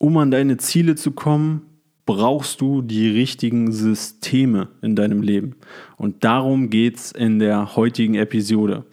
um 0.00 0.16
an 0.16 0.30
deine 0.30 0.56
Ziele 0.56 0.94
zu 0.94 1.12
kommen, 1.12 1.60
brauchst 2.06 2.62
du 2.62 2.80
die 2.80 3.10
richtigen 3.10 3.70
Systeme 3.70 4.68
in 4.80 4.96
deinem 4.96 5.22
Leben. 5.22 5.56
Und 5.98 6.24
darum 6.24 6.70
geht 6.70 6.96
es 6.96 7.12
in 7.12 7.38
der 7.38 7.76
heutigen 7.76 8.14
Episode. 8.14 8.84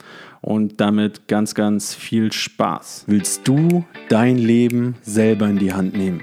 Und 0.41 0.81
damit 0.81 1.27
ganz, 1.27 1.55
ganz 1.55 1.95
viel 1.95 2.31
Spaß. 2.31 3.05
Willst 3.07 3.47
du 3.47 3.85
dein 4.09 4.37
Leben 4.37 4.95
selber 5.01 5.47
in 5.47 5.57
die 5.57 5.73
Hand 5.73 5.95
nehmen? 5.97 6.21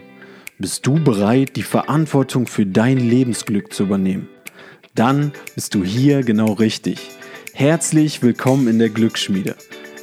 Bist 0.59 0.87
du 0.87 1.03
bereit, 1.03 1.57
die 1.57 1.63
Verantwortung 1.63 2.47
für 2.47 2.67
dein 2.67 2.99
Lebensglück 2.99 3.73
zu 3.73 3.85
übernehmen? 3.85 4.29
Dann 4.95 5.33
bist 5.55 5.75
du 5.75 5.83
hier 5.83 6.23
genau 6.23 6.53
richtig. 6.53 7.01
Herzlich 7.55 8.23
willkommen 8.23 8.69
in 8.69 8.79
der 8.79 8.91
Glücksschmiede. 8.91 9.57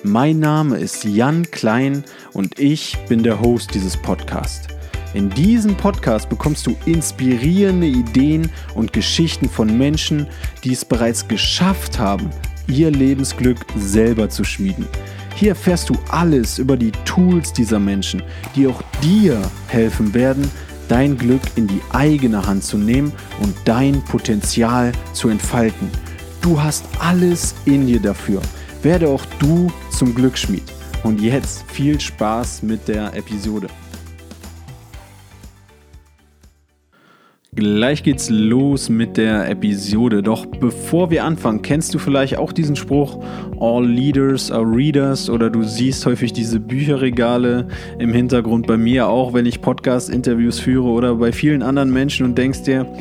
Mein 0.03 0.39
Name 0.39 0.79
ist 0.79 1.03
Jan 1.03 1.49
Klein 1.51 2.03
und 2.33 2.57
ich 2.57 2.97
bin 3.07 3.21
der 3.21 3.39
Host 3.39 3.75
dieses 3.75 3.95
Podcasts. 3.95 4.67
In 5.13 5.29
diesem 5.29 5.75
Podcast 5.75 6.27
bekommst 6.27 6.65
du 6.65 6.75
inspirierende 6.87 7.85
Ideen 7.85 8.49
und 8.73 8.93
Geschichten 8.93 9.47
von 9.47 9.77
Menschen, 9.77 10.25
die 10.63 10.73
es 10.73 10.83
bereits 10.83 11.27
geschafft 11.27 11.99
haben, 11.99 12.31
ihr 12.65 12.89
Lebensglück 12.89 13.59
selber 13.75 14.27
zu 14.27 14.43
schmieden. 14.43 14.87
Hier 15.35 15.49
erfährst 15.49 15.87
du 15.91 15.97
alles 16.09 16.57
über 16.57 16.77
die 16.77 16.91
Tools 17.05 17.53
dieser 17.53 17.79
Menschen, 17.79 18.23
die 18.55 18.65
auch 18.65 18.81
dir 19.03 19.39
helfen 19.67 20.15
werden, 20.15 20.49
dein 20.87 21.15
Glück 21.15 21.43
in 21.57 21.67
die 21.67 21.81
eigene 21.91 22.47
Hand 22.47 22.63
zu 22.63 22.79
nehmen 22.79 23.13
und 23.39 23.53
dein 23.65 24.03
Potenzial 24.05 24.93
zu 25.13 25.29
entfalten. 25.29 25.91
Du 26.41 26.59
hast 26.59 26.85
alles 26.99 27.53
in 27.65 27.85
dir 27.85 27.99
dafür. 27.99 28.41
Werde 28.83 29.09
auch 29.09 29.23
du 29.37 29.71
zum 30.01 30.15
Glücksschmied. 30.15 30.63
Und 31.03 31.21
jetzt 31.21 31.63
viel 31.71 31.99
Spaß 31.99 32.63
mit 32.63 32.87
der 32.87 33.15
Episode. 33.15 33.67
Gleich 37.53 38.01
geht's 38.01 38.31
los 38.31 38.89
mit 38.89 39.17
der 39.17 39.47
Episode. 39.47 40.23
Doch 40.23 40.47
bevor 40.47 41.11
wir 41.11 41.23
anfangen, 41.23 41.61
kennst 41.61 41.93
du 41.93 41.99
vielleicht 41.99 42.37
auch 42.37 42.51
diesen 42.51 42.75
Spruch, 42.75 43.23
All 43.59 43.85
Leaders 43.85 44.49
are 44.49 44.65
Readers 44.65 45.29
oder 45.29 45.51
du 45.51 45.61
siehst 45.61 46.03
häufig 46.07 46.33
diese 46.33 46.59
Bücherregale 46.59 47.67
im 47.99 48.11
Hintergrund 48.11 48.65
bei 48.65 48.77
mir 48.77 49.07
auch, 49.07 49.35
wenn 49.35 49.45
ich 49.45 49.61
Podcast-Interviews 49.61 50.59
führe 50.59 50.87
oder 50.87 51.13
bei 51.13 51.31
vielen 51.31 51.61
anderen 51.61 51.93
Menschen 51.93 52.25
und 52.25 52.39
denkst 52.39 52.63
dir, 52.63 52.91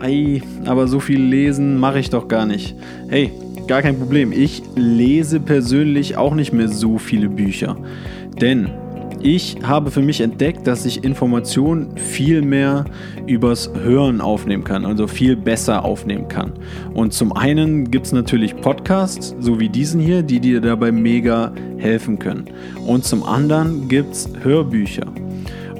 ei, 0.00 0.40
aber 0.66 0.86
so 0.86 1.00
viel 1.00 1.20
lesen 1.20 1.80
mache 1.80 1.98
ich 1.98 2.10
doch 2.10 2.28
gar 2.28 2.46
nicht. 2.46 2.76
Hey, 3.08 3.32
gar 3.66 3.82
kein 3.82 3.98
Problem. 3.98 4.32
Ich 4.32 4.62
lese 4.74 5.40
persönlich 5.40 6.16
auch 6.16 6.34
nicht 6.34 6.52
mehr 6.52 6.68
so 6.68 6.98
viele 6.98 7.28
Bücher. 7.28 7.76
Denn 8.40 8.70
ich 9.20 9.56
habe 9.62 9.90
für 9.90 10.02
mich 10.02 10.20
entdeckt, 10.20 10.66
dass 10.66 10.84
ich 10.84 11.02
Informationen 11.02 11.96
viel 11.96 12.42
mehr 12.42 12.84
übers 13.26 13.70
Hören 13.82 14.20
aufnehmen 14.20 14.64
kann, 14.64 14.84
also 14.84 15.06
viel 15.06 15.34
besser 15.34 15.82
aufnehmen 15.82 16.28
kann. 16.28 16.52
Und 16.92 17.14
zum 17.14 17.32
einen 17.32 17.90
gibt 17.90 18.04
es 18.04 18.12
natürlich 18.12 18.54
Podcasts, 18.56 19.34
so 19.40 19.58
wie 19.60 19.70
diesen 19.70 19.98
hier, 19.98 20.22
die 20.22 20.40
dir 20.40 20.60
dabei 20.60 20.92
mega 20.92 21.52
helfen 21.78 22.18
können. 22.18 22.50
Und 22.86 23.04
zum 23.06 23.22
anderen 23.22 23.88
gibt 23.88 24.12
es 24.12 24.28
Hörbücher. 24.42 25.06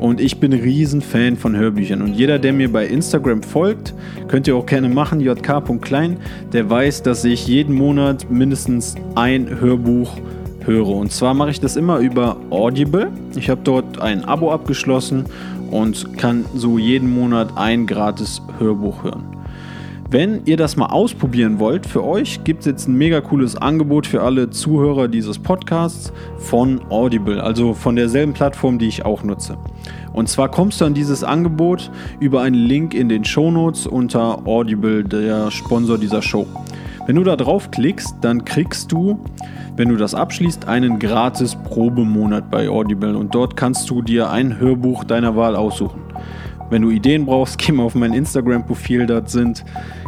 Und 0.00 0.20
ich 0.20 0.38
bin 0.40 0.52
ein 0.52 0.60
Riesenfan 0.60 1.36
von 1.36 1.56
Hörbüchern. 1.56 2.02
Und 2.02 2.14
jeder, 2.14 2.38
der 2.38 2.52
mir 2.52 2.70
bei 2.70 2.86
Instagram 2.86 3.42
folgt, 3.42 3.94
könnt 4.28 4.46
ihr 4.46 4.56
auch 4.56 4.66
gerne 4.66 4.88
machen, 4.88 5.20
jk.klein, 5.20 6.18
der 6.52 6.68
weiß, 6.68 7.02
dass 7.02 7.24
ich 7.24 7.46
jeden 7.46 7.74
Monat 7.74 8.30
mindestens 8.30 8.96
ein 9.14 9.60
Hörbuch 9.60 10.16
höre. 10.64 10.88
Und 10.88 11.12
zwar 11.12 11.34
mache 11.34 11.50
ich 11.50 11.60
das 11.60 11.76
immer 11.76 11.98
über 11.98 12.36
Audible. 12.50 13.10
Ich 13.36 13.48
habe 13.48 13.60
dort 13.64 14.00
ein 14.00 14.24
Abo 14.24 14.50
abgeschlossen 14.52 15.24
und 15.70 16.18
kann 16.18 16.44
so 16.54 16.78
jeden 16.78 17.12
Monat 17.12 17.56
ein 17.56 17.86
gratis 17.86 18.42
Hörbuch 18.58 19.04
hören. 19.04 19.33
Wenn 20.10 20.42
ihr 20.44 20.56
das 20.56 20.76
mal 20.76 20.86
ausprobieren 20.86 21.58
wollt, 21.58 21.86
für 21.86 22.04
euch 22.04 22.44
gibt 22.44 22.60
es 22.60 22.66
jetzt 22.66 22.88
ein 22.88 22.94
mega 22.94 23.20
cooles 23.20 23.56
Angebot 23.56 24.06
für 24.06 24.22
alle 24.22 24.50
Zuhörer 24.50 25.08
dieses 25.08 25.38
Podcasts 25.38 26.12
von 26.38 26.80
Audible, 26.90 27.42
also 27.42 27.74
von 27.74 27.96
derselben 27.96 28.32
Plattform, 28.32 28.78
die 28.78 28.86
ich 28.86 29.04
auch 29.04 29.22
nutze. 29.24 29.56
Und 30.12 30.28
zwar 30.28 30.50
kommst 30.50 30.80
du 30.80 30.84
an 30.84 30.94
dieses 30.94 31.24
Angebot 31.24 31.90
über 32.20 32.42
einen 32.42 32.54
Link 32.54 32.94
in 32.94 33.08
den 33.08 33.24
Shownotes 33.24 33.86
unter 33.86 34.46
Audible, 34.46 35.04
der 35.04 35.50
Sponsor 35.50 35.98
dieser 35.98 36.22
Show. 36.22 36.46
Wenn 37.06 37.16
du 37.16 37.24
da 37.24 37.36
draufklickst, 37.36 38.16
dann 38.20 38.44
kriegst 38.44 38.92
du 38.92 39.18
wenn 39.76 39.88
du 39.88 39.96
das 39.96 40.14
abschließt, 40.14 40.68
einen 40.68 41.00
gratis 41.00 41.56
Probemonat 41.56 42.48
bei 42.48 42.68
Audible 42.68 43.16
und 43.16 43.34
dort 43.34 43.56
kannst 43.56 43.90
du 43.90 44.02
dir 44.02 44.30
ein 44.30 44.60
Hörbuch 44.60 45.02
deiner 45.02 45.34
Wahl 45.34 45.56
aussuchen. 45.56 46.03
Wenn 46.70 46.82
du 46.82 46.90
Ideen 46.90 47.26
brauchst, 47.26 47.58
geh 47.58 47.72
mal 47.72 47.84
auf 47.84 47.94
mein 47.94 48.12
Instagram-Profil, 48.12 49.06
dort 49.06 49.30
sind 49.30 49.64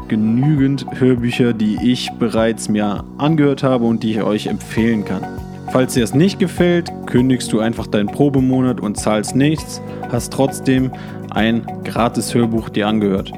genügend 0.09 0.87
Hörbücher, 0.99 1.53
die 1.53 1.79
ich 1.83 2.11
bereits 2.13 2.69
mir 2.69 3.05
angehört 3.19 3.63
habe 3.63 3.85
und 3.85 4.03
die 4.03 4.13
ich 4.13 4.23
euch 4.23 4.47
empfehlen 4.47 5.05
kann. 5.05 5.23
Falls 5.73 5.95
dir 5.95 6.05
es 6.05 6.15
nicht 6.15 6.39
gefällt, 6.39 6.91
kündigst 7.07 7.53
du 7.53 7.61
einfach 7.61 7.87
deinen 7.87 8.07
Probemonat 8.07 8.81
und 8.81 8.97
zahlst 8.97 9.35
nichts, 9.35 9.83
hast 10.11 10.33
trotzdem 10.33 10.93
ein 11.31 11.67
gratis 11.85 12.35
Hörbuch 12.35 12.69
dir 12.69 12.87
angehört. 12.87 13.33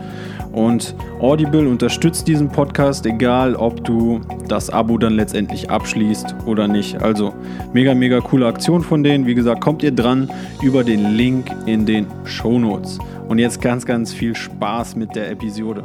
Und 0.53 0.95
Audible 1.21 1.69
unterstützt 1.69 2.27
diesen 2.27 2.49
Podcast, 2.49 3.05
egal 3.07 3.55
ob 3.55 3.85
du 3.85 4.21
das 4.49 4.71
Abo 4.71 4.97
dann 4.99 5.15
letztendlich 5.15 5.71
abschließt 5.71 6.35
oder 6.47 6.67
nicht. 6.67 7.03
Also 7.03 7.35
mega, 7.73 7.95
mega 7.95 8.21
coole 8.21 8.47
Aktion 8.47 8.83
von 8.83 9.03
denen. 9.03 9.27
Wie 9.27 9.35
gesagt, 9.35 9.61
kommt 9.61 9.83
ihr 9.83 9.93
dran 9.93 10.31
über 10.63 10.85
den 10.85 11.15
Link 11.15 11.51
in 11.67 11.85
den 11.85 12.07
Show 12.25 12.59
Notes. 12.59 12.99
Und 13.29 13.39
jetzt 13.39 13.61
ganz, 13.61 13.85
ganz 13.85 14.13
viel 14.13 14.35
Spaß 14.35 14.97
mit 14.97 15.15
der 15.15 15.31
Episode. 15.31 15.85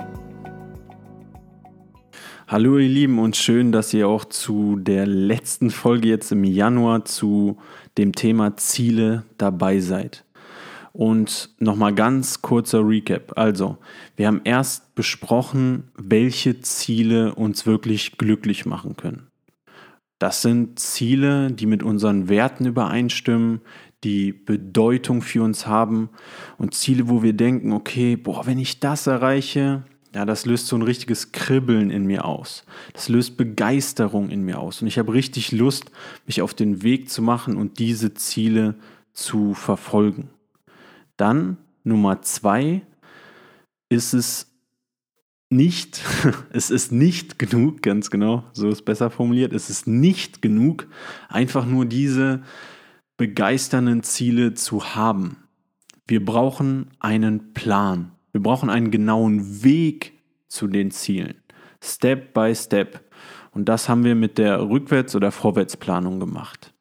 Hallo 2.47 2.77
ihr 2.77 2.89
Lieben 2.89 3.19
und 3.19 3.35
schön, 3.35 3.71
dass 3.71 3.93
ihr 3.93 4.07
auch 4.07 4.25
zu 4.25 4.77
der 4.77 5.07
letzten 5.07 5.71
Folge 5.71 6.07
jetzt 6.07 6.31
im 6.31 6.43
Januar 6.43 7.03
zu 7.03 7.57
dem 7.97 8.13
Thema 8.13 8.55
Ziele 8.57 9.23
dabei 9.37 9.79
seid. 9.79 10.23
Und 10.93 11.49
nochmal 11.57 11.95
ganz 11.95 12.43
kurzer 12.43 12.87
Recap. 12.87 13.35
Also, 13.35 13.77
wir 14.15 14.27
haben 14.27 14.41
erst 14.43 14.93
besprochen, 14.93 15.91
welche 15.97 16.61
Ziele 16.61 17.33
uns 17.33 17.65
wirklich 17.65 18.17
glücklich 18.19 18.67
machen 18.67 18.95
können. 18.95 19.27
Das 20.19 20.43
sind 20.43 20.79
Ziele, 20.79 21.51
die 21.51 21.65
mit 21.65 21.83
unseren 21.83 22.29
Werten 22.29 22.65
übereinstimmen, 22.67 23.61
die 24.03 24.31
Bedeutung 24.31 25.21
für 25.21 25.43
uns 25.43 25.65
haben 25.65 26.09
und 26.57 26.75
Ziele, 26.75 27.09
wo 27.09 27.23
wir 27.23 27.33
denken, 27.33 27.73
okay, 27.73 28.15
boah, 28.15 28.45
wenn 28.45 28.59
ich 28.59 28.79
das 28.79 29.07
erreiche, 29.07 29.83
ja, 30.13 30.25
das 30.25 30.45
löst 30.45 30.67
so 30.67 30.75
ein 30.75 30.83
richtiges 30.83 31.31
Kribbeln 31.31 31.89
in 31.89 32.05
mir 32.05 32.25
aus. 32.25 32.65
Das 32.93 33.09
löst 33.09 33.35
Begeisterung 33.35 34.29
in 34.29 34.43
mir 34.43 34.59
aus. 34.59 34.81
Und 34.81 34.87
ich 34.87 34.99
habe 34.99 35.13
richtig 35.13 35.51
Lust, 35.51 35.91
mich 36.27 36.43
auf 36.43 36.53
den 36.53 36.83
Weg 36.83 37.09
zu 37.09 37.23
machen 37.23 37.57
und 37.57 37.79
diese 37.79 38.13
Ziele 38.13 38.75
zu 39.13 39.55
verfolgen. 39.55 40.29
Dann 41.17 41.57
Nummer 41.83 42.21
zwei 42.21 42.81
ist 43.89 44.13
es 44.13 44.53
nicht, 45.49 46.01
es 46.51 46.71
ist 46.71 46.91
nicht 46.91 47.39
genug, 47.39 47.81
ganz 47.81 48.09
genau, 48.09 48.43
so 48.53 48.69
ist 48.69 48.83
besser 48.83 49.09
formuliert, 49.09 49.53
es 49.53 49.69
ist 49.69 49.87
nicht 49.87 50.41
genug, 50.41 50.87
einfach 51.29 51.65
nur 51.65 51.85
diese 51.85 52.41
begeisternden 53.17 54.03
Ziele 54.03 54.53
zu 54.53 54.95
haben. 54.95 55.37
Wir 56.07 56.23
brauchen 56.23 56.91
einen 56.99 57.53
Plan. 57.53 58.11
Wir 58.31 58.41
brauchen 58.41 58.69
einen 58.69 58.91
genauen 58.91 59.63
Weg 59.63 60.19
zu 60.47 60.67
den 60.67 60.91
Zielen. 60.91 61.35
Step 61.81 62.33
by 62.33 62.53
Step. 62.55 63.09
Und 63.51 63.69
das 63.69 63.87
haben 63.87 64.03
wir 64.03 64.15
mit 64.15 64.37
der 64.37 64.59
Rückwärts- 64.59 65.15
oder 65.15 65.31
Vorwärtsplanung 65.31 66.19
gemacht. 66.19 66.73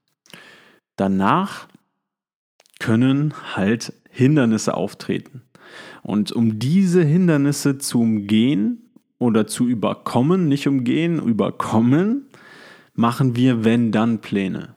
Danach 0.97 1.69
können 2.78 3.34
halt 3.54 3.93
Hindernisse 4.12 4.75
auftreten. 4.75 5.43
Und 6.03 6.32
um 6.32 6.59
diese 6.59 7.03
Hindernisse 7.03 7.79
zu 7.79 8.00
umgehen 8.00 8.91
oder 9.19 9.47
zu 9.47 9.67
überkommen, 9.67 10.49
nicht 10.49 10.69
umgehen, 10.69 11.19
überkommen, 11.19 12.26
machen 12.94 13.37
wir 13.37 13.64
Wenn-Dann-Pläne. 13.64 14.76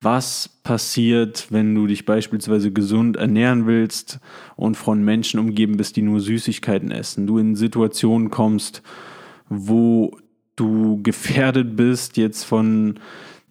Was 0.00 0.48
passiert, 0.64 1.48
wenn 1.50 1.74
du 1.74 1.86
dich 1.86 2.06
beispielsweise 2.06 2.72
gesund 2.72 3.16
ernähren 3.16 3.66
willst 3.66 4.18
und 4.56 4.76
von 4.76 5.04
Menschen 5.04 5.38
umgeben 5.38 5.76
bist, 5.76 5.96
die 5.96 6.02
nur 6.02 6.20
Süßigkeiten 6.20 6.90
essen? 6.90 7.26
Du 7.26 7.38
in 7.38 7.54
Situationen 7.54 8.30
kommst, 8.30 8.82
wo 9.48 10.16
du 10.56 11.00
gefährdet 11.02 11.76
bist, 11.76 12.16
jetzt 12.16 12.44
von 12.44 12.98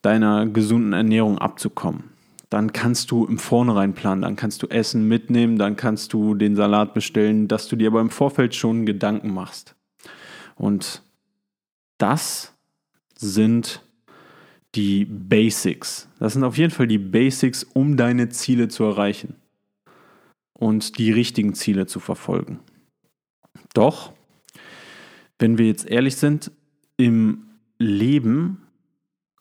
deiner 0.01 0.47
gesunden 0.47 0.93
Ernährung 0.93 1.37
abzukommen 1.37 2.10
dann 2.51 2.73
kannst 2.73 3.09
du 3.11 3.25
im 3.25 3.39
Vornherein 3.39 3.93
planen, 3.93 4.21
dann 4.21 4.35
kannst 4.35 4.61
du 4.61 4.67
Essen 4.67 5.07
mitnehmen, 5.07 5.57
dann 5.57 5.77
kannst 5.77 6.11
du 6.11 6.35
den 6.35 6.55
Salat 6.55 6.93
bestellen, 6.93 7.47
dass 7.47 7.67
du 7.69 7.77
dir 7.77 7.87
aber 7.87 8.01
im 8.01 8.09
Vorfeld 8.09 8.53
schon 8.53 8.85
Gedanken 8.85 9.33
machst. 9.33 9.73
Und 10.55 11.01
das 11.97 12.53
sind 13.15 13.81
die 14.75 15.05
Basics. 15.05 16.09
Das 16.19 16.33
sind 16.33 16.43
auf 16.43 16.57
jeden 16.57 16.71
Fall 16.71 16.87
die 16.87 16.97
Basics, 16.97 17.63
um 17.63 17.95
deine 17.95 18.29
Ziele 18.29 18.67
zu 18.67 18.83
erreichen. 18.83 19.35
und 20.53 20.99
die 20.99 21.11
richtigen 21.11 21.55
Ziele 21.55 21.87
zu 21.87 21.99
verfolgen. 21.99 22.59
Doch, 23.73 24.13
wenn 25.39 25.57
wir 25.57 25.65
jetzt 25.65 25.87
ehrlich 25.87 26.17
sind, 26.17 26.51
im 26.97 27.47
Leben 27.79 28.61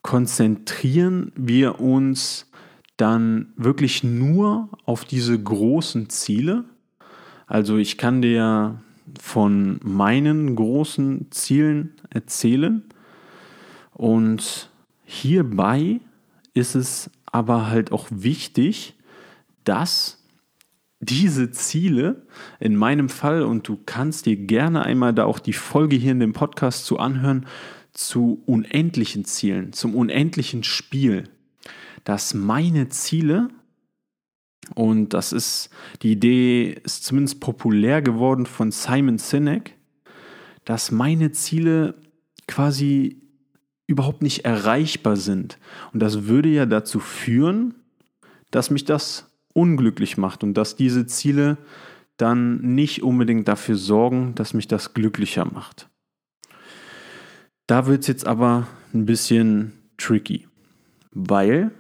konzentrieren 0.01 1.31
wir 1.37 1.79
uns 1.79 2.50
dann 3.01 3.53
wirklich 3.57 4.05
nur 4.05 4.69
auf 4.85 5.05
diese 5.05 5.41
großen 5.41 6.09
Ziele. 6.11 6.65
Also 7.47 7.77
ich 7.77 7.99
kann 7.99 8.23
dir 8.23 8.81
von 9.21 9.81
meinen 9.83 10.55
großen 10.55 11.31
Zielen 11.31 11.95
erzählen 12.11 12.83
und 13.93 14.71
hierbei 15.05 16.01
ist 16.55 16.75
es 16.75 17.11
aber 17.27 17.69
halt 17.69 17.93
auch 17.93 18.07
wichtig, 18.11 18.95
dass 19.65 20.23
diese 21.01 21.51
Ziele 21.51 22.27
in 22.61 22.77
meinem 22.77 23.09
Fall, 23.09 23.43
und 23.43 23.67
du 23.67 23.79
kannst 23.87 24.27
dir 24.27 24.37
gerne 24.37 24.85
einmal 24.85 25.15
da 25.15 25.25
auch 25.25 25.39
die 25.39 25.55
Folge 25.55 25.97
hier 25.97 26.13
in 26.13 26.21
dem 26.21 26.35
Podcast 26.35 26.85
zu 26.85 26.99
anhören, 26.99 27.47
zu 27.93 28.43
unendlichen 28.47 29.25
Zielen, 29.25 29.73
zum 29.73 29.95
unendlichen 29.95 30.63
Spiel, 30.63 31.25
dass 32.05 32.35
meine 32.35 32.89
Ziele, 32.89 33.49
und 34.75 35.15
das 35.15 35.33
ist, 35.33 35.71
die 36.03 36.13
Idee 36.13 36.81
ist 36.85 37.05
zumindest 37.05 37.41
populär 37.41 38.03
geworden 38.03 38.47
von 38.47 38.71
Simon 38.71 39.19
Sinek, 39.19 39.77
dass 40.65 40.91
meine 40.91 41.33
Ziele 41.33 41.95
quasi 42.47 43.21
überhaupt 43.87 44.23
nicht 44.23 44.45
erreichbar 44.45 45.17
sind. 45.17 45.59
Und 45.93 46.01
das 46.01 46.25
würde 46.27 46.49
ja 46.49 46.67
dazu 46.67 47.01
führen, 47.01 47.75
dass 48.51 48.71
mich 48.71 48.85
das 48.85 49.31
unglücklich 49.53 50.17
macht 50.17 50.45
und 50.45 50.55
dass 50.55 50.77
diese 50.77 51.07
Ziele 51.07 51.59
dann 52.17 52.61
nicht 52.75 53.03
unbedingt 53.03 53.49
dafür 53.49 53.77
sorgen, 53.77 54.35
dass 54.35 54.55
mich 54.55 54.69
das 54.69 54.95
glücklicher 54.95 55.45
macht. 55.45 55.89
Da 57.67 57.87
wird 57.87 58.03
es 58.03 58.07
jetzt 58.09 58.27
aber 58.27 58.67
ein 58.93 59.07
bisschen 59.07 59.73
tricky, 59.97 60.47
weil 61.13 61.71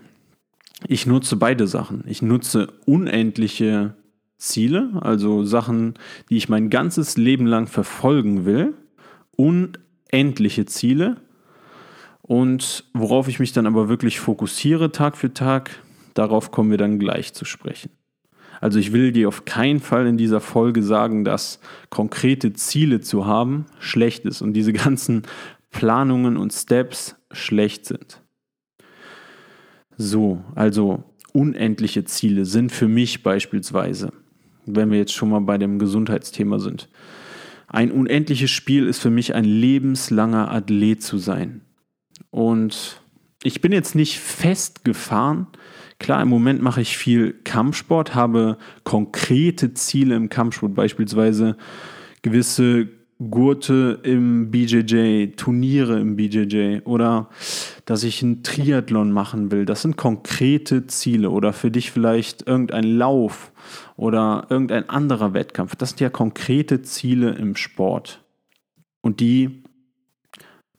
ich 0.86 1.06
nutze 1.06 1.36
beide 1.36 1.66
Sachen. 1.66 2.04
Ich 2.06 2.22
nutze 2.22 2.68
unendliche 2.86 3.94
Ziele, 4.38 4.90
also 5.00 5.44
Sachen, 5.44 5.94
die 6.30 6.36
ich 6.36 6.48
mein 6.48 6.70
ganzes 6.70 7.16
Leben 7.16 7.46
lang 7.46 7.66
verfolgen 7.66 8.44
will, 8.44 8.74
unendliche 9.36 10.66
Ziele. 10.66 11.16
Und 12.22 12.84
worauf 12.94 13.28
ich 13.28 13.38
mich 13.40 13.52
dann 13.52 13.66
aber 13.66 13.88
wirklich 13.88 14.20
fokussiere 14.20 14.92
Tag 14.92 15.16
für 15.16 15.34
Tag, 15.34 15.80
Darauf 16.14 16.50
kommen 16.50 16.70
wir 16.70 16.78
dann 16.78 16.98
gleich 16.98 17.32
zu 17.32 17.44
sprechen. 17.44 17.90
Also 18.60 18.78
ich 18.78 18.92
will 18.92 19.12
dir 19.12 19.28
auf 19.28 19.46
keinen 19.46 19.80
Fall 19.80 20.06
in 20.06 20.18
dieser 20.18 20.40
Folge 20.40 20.82
sagen, 20.82 21.24
dass 21.24 21.60
konkrete 21.88 22.52
Ziele 22.52 23.00
zu 23.00 23.26
haben 23.26 23.66
schlecht 23.78 24.26
ist 24.26 24.42
und 24.42 24.52
diese 24.52 24.72
ganzen 24.72 25.22
Planungen 25.70 26.36
und 26.36 26.52
Steps 26.52 27.16
schlecht 27.30 27.86
sind. 27.86 28.20
So, 30.02 30.42
also 30.54 31.04
unendliche 31.34 32.04
Ziele 32.06 32.46
sind 32.46 32.72
für 32.72 32.88
mich 32.88 33.22
beispielsweise, 33.22 34.14
wenn 34.64 34.90
wir 34.90 34.96
jetzt 34.96 35.12
schon 35.12 35.28
mal 35.28 35.42
bei 35.42 35.58
dem 35.58 35.78
Gesundheitsthema 35.78 36.58
sind. 36.58 36.88
Ein 37.68 37.92
unendliches 37.92 38.50
Spiel 38.50 38.86
ist 38.86 38.98
für 38.98 39.10
mich 39.10 39.34
ein 39.34 39.44
lebenslanger 39.44 40.50
Athlet 40.50 41.02
zu 41.02 41.18
sein. 41.18 41.60
Und 42.30 43.02
ich 43.42 43.60
bin 43.60 43.72
jetzt 43.72 43.94
nicht 43.94 44.18
festgefahren, 44.18 45.48
Klar, 45.98 46.22
im 46.22 46.28
Moment 46.28 46.62
mache 46.62 46.80
ich 46.80 46.96
viel 46.96 47.34
Kampfsport, 47.44 48.14
habe 48.14 48.56
konkrete 48.84 49.74
Ziele 49.74 50.16
im 50.16 50.30
Kampfsport, 50.30 50.74
beispielsweise 50.74 51.58
gewisse 52.22 52.88
Gurte 53.18 54.00
im 54.02 54.50
BJJ, 54.50 55.32
Turniere 55.36 56.00
im 56.00 56.16
BJJ 56.16 56.78
oder 56.84 57.28
dass 57.90 58.04
ich 58.04 58.22
einen 58.22 58.44
Triathlon 58.44 59.10
machen 59.10 59.50
will. 59.50 59.66
Das 59.66 59.82
sind 59.82 59.96
konkrete 59.96 60.86
Ziele 60.86 61.30
oder 61.30 61.52
für 61.52 61.72
dich 61.72 61.90
vielleicht 61.90 62.46
irgendein 62.46 62.84
Lauf 62.84 63.50
oder 63.96 64.46
irgendein 64.48 64.88
anderer 64.88 65.34
Wettkampf. 65.34 65.74
Das 65.74 65.88
sind 65.88 66.00
ja 66.00 66.08
konkrete 66.08 66.82
Ziele 66.82 67.30
im 67.30 67.56
Sport. 67.56 68.22
Und 69.00 69.18
die 69.18 69.64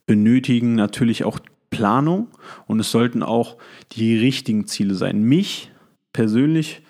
benötigen 0.06 0.75
natürlich 0.75 1.25
auch 1.25 1.40
Planung 1.69 2.30
und 2.66 2.80
es 2.80 2.92
sollten 2.92 3.24
auch 3.24 3.58
die 3.92 4.18
richtigen 4.18 4.66
Ziele 4.66 4.96
sein. 4.96 5.22
Mich 5.22 5.69
persönlich 6.13 6.81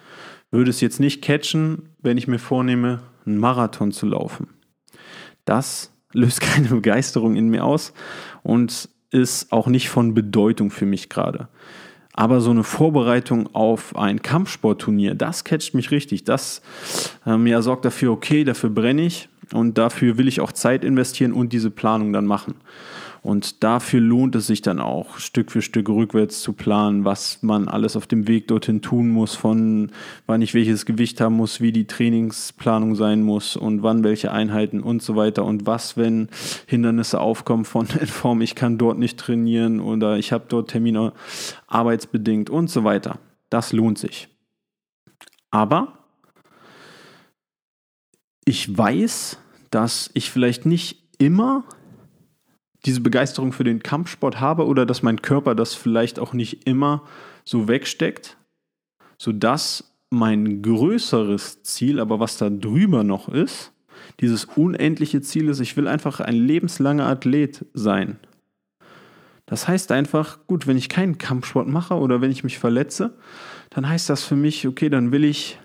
würde 0.51 0.69
es 0.69 0.81
jetzt 0.81 0.99
nicht 0.99 1.23
catchen, 1.23 1.89
wenn 1.97 2.19
ich 2.19 2.27
mir 2.27 2.37
vornehme, 2.37 3.01
einen 3.25 3.39
Marathon 3.39 3.91
zu 3.91 4.05
laufen. 4.05 4.49
Das 5.45 5.91
löst 6.13 6.41
keine 6.41 6.67
Begeisterung 6.67 7.35
in 7.35 7.49
mir 7.49 7.65
aus 7.65 7.91
und 8.43 8.87
ist 9.11 9.51
auch 9.51 9.67
nicht 9.67 9.89
von 9.89 10.13
Bedeutung 10.13 10.71
für 10.71 10.85
mich 10.85 11.09
gerade. 11.09 11.47
Aber 12.13 12.41
so 12.41 12.51
eine 12.51 12.63
Vorbereitung 12.63 13.53
auf 13.55 13.95
ein 13.95 14.21
Kampfsportturnier, 14.21 15.15
das 15.15 15.43
catcht 15.43 15.73
mich 15.73 15.91
richtig. 15.91 16.23
Das 16.25 16.61
ähm, 17.25 17.47
ja, 17.47 17.61
sorgt 17.61 17.85
dafür, 17.85 18.11
okay, 18.11 18.43
dafür 18.43 18.69
brenne 18.69 19.03
ich 19.03 19.29
und 19.53 19.77
dafür 19.77 20.17
will 20.17 20.27
ich 20.27 20.41
auch 20.41 20.51
Zeit 20.51 20.83
investieren 20.83 21.31
und 21.31 21.53
diese 21.53 21.71
Planung 21.71 22.11
dann 22.11 22.25
machen. 22.25 22.55
Und 23.23 23.63
dafür 23.63 23.99
lohnt 23.99 24.35
es 24.35 24.47
sich 24.47 24.63
dann 24.63 24.79
auch, 24.79 25.19
Stück 25.19 25.51
für 25.51 25.61
Stück 25.61 25.89
rückwärts 25.89 26.41
zu 26.41 26.53
planen, 26.53 27.05
was 27.05 27.43
man 27.43 27.67
alles 27.67 27.95
auf 27.95 28.07
dem 28.07 28.27
Weg 28.27 28.47
dorthin 28.47 28.81
tun 28.81 29.09
muss, 29.09 29.35
von 29.35 29.91
wann 30.25 30.41
ich 30.41 30.55
welches 30.55 30.87
Gewicht 30.87 31.21
haben 31.21 31.35
muss, 31.35 31.61
wie 31.61 31.71
die 31.71 31.85
Trainingsplanung 31.85 32.95
sein 32.95 33.21
muss 33.21 33.55
und 33.55 33.83
wann 33.83 34.03
welche 34.03 34.31
Einheiten 34.31 34.81
und 34.81 35.03
so 35.03 35.15
weiter 35.15 35.45
und 35.45 35.67
was, 35.67 35.97
wenn 35.97 36.29
Hindernisse 36.65 37.19
aufkommen 37.19 37.63
von 37.63 37.87
in 37.99 38.07
Form, 38.07 38.41
ich 38.41 38.55
kann 38.55 38.79
dort 38.79 38.97
nicht 38.97 39.19
trainieren 39.19 39.81
oder 39.81 40.17
ich 40.17 40.31
habe 40.31 40.45
dort 40.47 40.71
Termine 40.71 41.13
arbeitsbedingt 41.67 42.49
und 42.49 42.71
so 42.71 42.83
weiter. 42.83 43.19
Das 43.51 43.71
lohnt 43.71 43.99
sich. 43.99 44.29
Aber 45.51 45.99
ich 48.45 48.75
weiß, 48.75 49.37
dass 49.69 50.09
ich 50.15 50.31
vielleicht 50.31 50.65
nicht 50.65 50.97
immer 51.19 51.65
diese 52.85 53.01
Begeisterung 53.01 53.53
für 53.53 53.63
den 53.63 53.83
Kampfsport 53.83 54.39
habe 54.39 54.65
oder 54.65 54.85
dass 54.85 55.03
mein 55.03 55.21
Körper 55.21 55.55
das 55.55 55.73
vielleicht 55.73 56.19
auch 56.19 56.33
nicht 56.33 56.67
immer 56.67 57.03
so 57.43 57.67
wegsteckt, 57.67 58.37
sodass 59.17 59.93
mein 60.09 60.61
größeres 60.61 61.63
Ziel, 61.63 61.99
aber 61.99 62.19
was 62.19 62.37
da 62.37 62.49
drüber 62.49 63.03
noch 63.03 63.29
ist, 63.29 63.71
dieses 64.19 64.45
unendliche 64.45 65.21
Ziel 65.21 65.47
ist, 65.47 65.59
ich 65.59 65.77
will 65.77 65.87
einfach 65.87 66.19
ein 66.19 66.35
lebenslanger 66.35 67.05
Athlet 67.05 67.65
sein. 67.73 68.17
Das 69.45 69.67
heißt 69.67 69.91
einfach, 69.91 70.39
gut, 70.47 70.65
wenn 70.67 70.77
ich 70.77 70.89
keinen 70.89 71.17
Kampfsport 71.17 71.67
mache 71.67 71.95
oder 71.95 72.21
wenn 72.21 72.31
ich 72.31 72.43
mich 72.43 72.57
verletze, 72.57 73.17
dann 73.69 73.87
heißt 73.87 74.09
das 74.09 74.23
für 74.23 74.35
mich, 74.35 74.67
okay, 74.67 74.89
dann 74.89 75.11
will 75.11 75.23
ich 75.23 75.59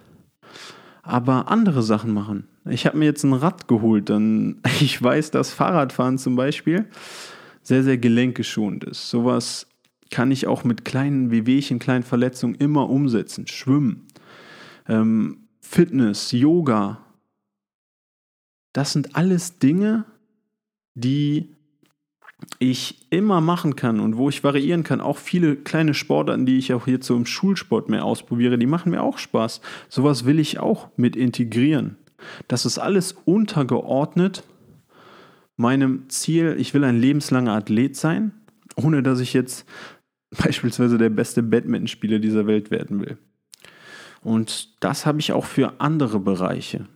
aber 1.06 1.48
andere 1.48 1.82
Sachen 1.82 2.12
machen. 2.12 2.48
Ich 2.64 2.86
habe 2.86 2.98
mir 2.98 3.04
jetzt 3.04 3.22
ein 3.24 3.32
Rad 3.32 3.68
geholt, 3.68 4.08
denn 4.08 4.60
ich 4.80 5.00
weiß, 5.02 5.30
dass 5.30 5.52
Fahrradfahren 5.52 6.18
zum 6.18 6.36
Beispiel 6.36 6.86
sehr, 7.62 7.82
sehr 7.82 7.98
gelenkgeschonend 7.98 8.84
ist. 8.84 9.08
Sowas 9.10 9.66
kann 10.10 10.30
ich 10.30 10.46
auch 10.46 10.64
mit 10.64 10.84
kleinen 10.84 11.30
Wehwehchen, 11.30 11.78
kleinen 11.78 12.04
Verletzungen 12.04 12.54
immer 12.54 12.88
umsetzen. 12.88 13.46
Schwimmen, 13.46 14.06
ähm, 14.88 15.48
Fitness, 15.60 16.30
Yoga. 16.32 16.98
Das 18.72 18.92
sind 18.92 19.16
alles 19.16 19.58
Dinge, 19.58 20.04
die 20.94 21.55
ich 22.58 23.06
immer 23.10 23.40
machen 23.40 23.76
kann 23.76 24.00
und 24.00 24.16
wo 24.16 24.28
ich 24.28 24.44
variieren 24.44 24.82
kann. 24.82 25.00
Auch 25.00 25.18
viele 25.18 25.56
kleine 25.56 25.94
Sportarten, 25.94 26.46
die 26.46 26.58
ich 26.58 26.72
auch 26.74 26.86
so 27.00 27.16
im 27.16 27.26
Schulsport 27.26 27.88
mehr 27.88 28.04
ausprobiere, 28.04 28.58
die 28.58 28.66
machen 28.66 28.90
mir 28.90 29.02
auch 29.02 29.18
Spaß. 29.18 29.60
Sowas 29.88 30.24
will 30.24 30.38
ich 30.38 30.58
auch 30.58 30.88
mit 30.96 31.16
integrieren. 31.16 31.96
Das 32.48 32.66
ist 32.66 32.78
alles 32.78 33.12
untergeordnet 33.24 34.44
meinem 35.56 36.08
Ziel, 36.08 36.56
ich 36.58 36.74
will 36.74 36.84
ein 36.84 37.00
lebenslanger 37.00 37.52
Athlet 37.52 37.96
sein, 37.96 38.32
ohne 38.76 39.02
dass 39.02 39.20
ich 39.20 39.32
jetzt 39.32 39.66
beispielsweise 40.30 40.98
der 40.98 41.10
beste 41.10 41.42
Badmintonspieler 41.42 42.18
dieser 42.18 42.46
Welt 42.46 42.70
werden 42.70 43.00
will. 43.00 43.18
Und 44.22 44.82
das 44.82 45.06
habe 45.06 45.20
ich 45.20 45.32
auch 45.32 45.44
für 45.44 45.80
andere 45.80 46.18
Bereiche. 46.18 46.86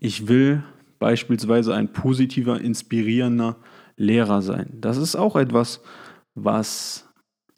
Ich 0.00 0.28
will 0.28 0.62
beispielsweise 0.98 1.74
ein 1.74 1.92
positiver, 1.92 2.60
inspirierender 2.60 3.56
Lehrer 3.96 4.42
sein. 4.42 4.68
Das 4.80 4.96
ist 4.96 5.16
auch 5.16 5.36
etwas, 5.36 5.80
was, 6.34 7.08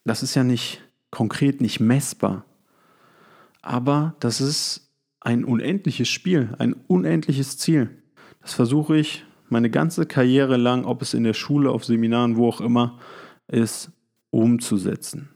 das 0.04 0.22
ist 0.22 0.34
ja 0.34 0.44
nicht 0.44 0.82
konkret, 1.10 1.60
nicht 1.60 1.80
messbar. 1.80 2.44
Aber 3.62 4.14
das 4.20 4.40
ist 4.40 4.92
ein 5.20 5.44
unendliches 5.44 6.08
Spiel, 6.08 6.54
ein 6.58 6.74
unendliches 6.86 7.58
Ziel. 7.58 7.90
Das 8.42 8.52
versuche 8.54 8.96
ich 8.96 9.24
meine 9.48 9.70
ganze 9.70 10.06
Karriere 10.06 10.56
lang, 10.56 10.84
ob 10.84 11.02
es 11.02 11.14
in 11.14 11.24
der 11.24 11.34
Schule, 11.34 11.70
auf 11.70 11.84
Seminaren, 11.84 12.36
wo 12.36 12.48
auch 12.48 12.60
immer 12.60 12.98
ist, 13.48 13.90
umzusetzen. 14.30 15.30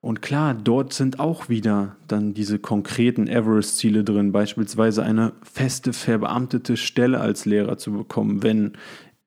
Und 0.00 0.20
klar, 0.20 0.52
dort 0.52 0.92
sind 0.92 1.18
auch 1.18 1.48
wieder 1.48 1.96
dann 2.08 2.34
diese 2.34 2.58
konkreten 2.58 3.26
Everest-Ziele 3.26 4.04
drin, 4.04 4.32
beispielsweise 4.32 5.02
eine 5.02 5.32
feste 5.42 5.94
verbeamtete 5.94 6.76
Stelle 6.76 7.20
als 7.20 7.46
Lehrer 7.46 7.78
zu 7.78 7.92
bekommen, 7.92 8.42
wenn 8.42 8.72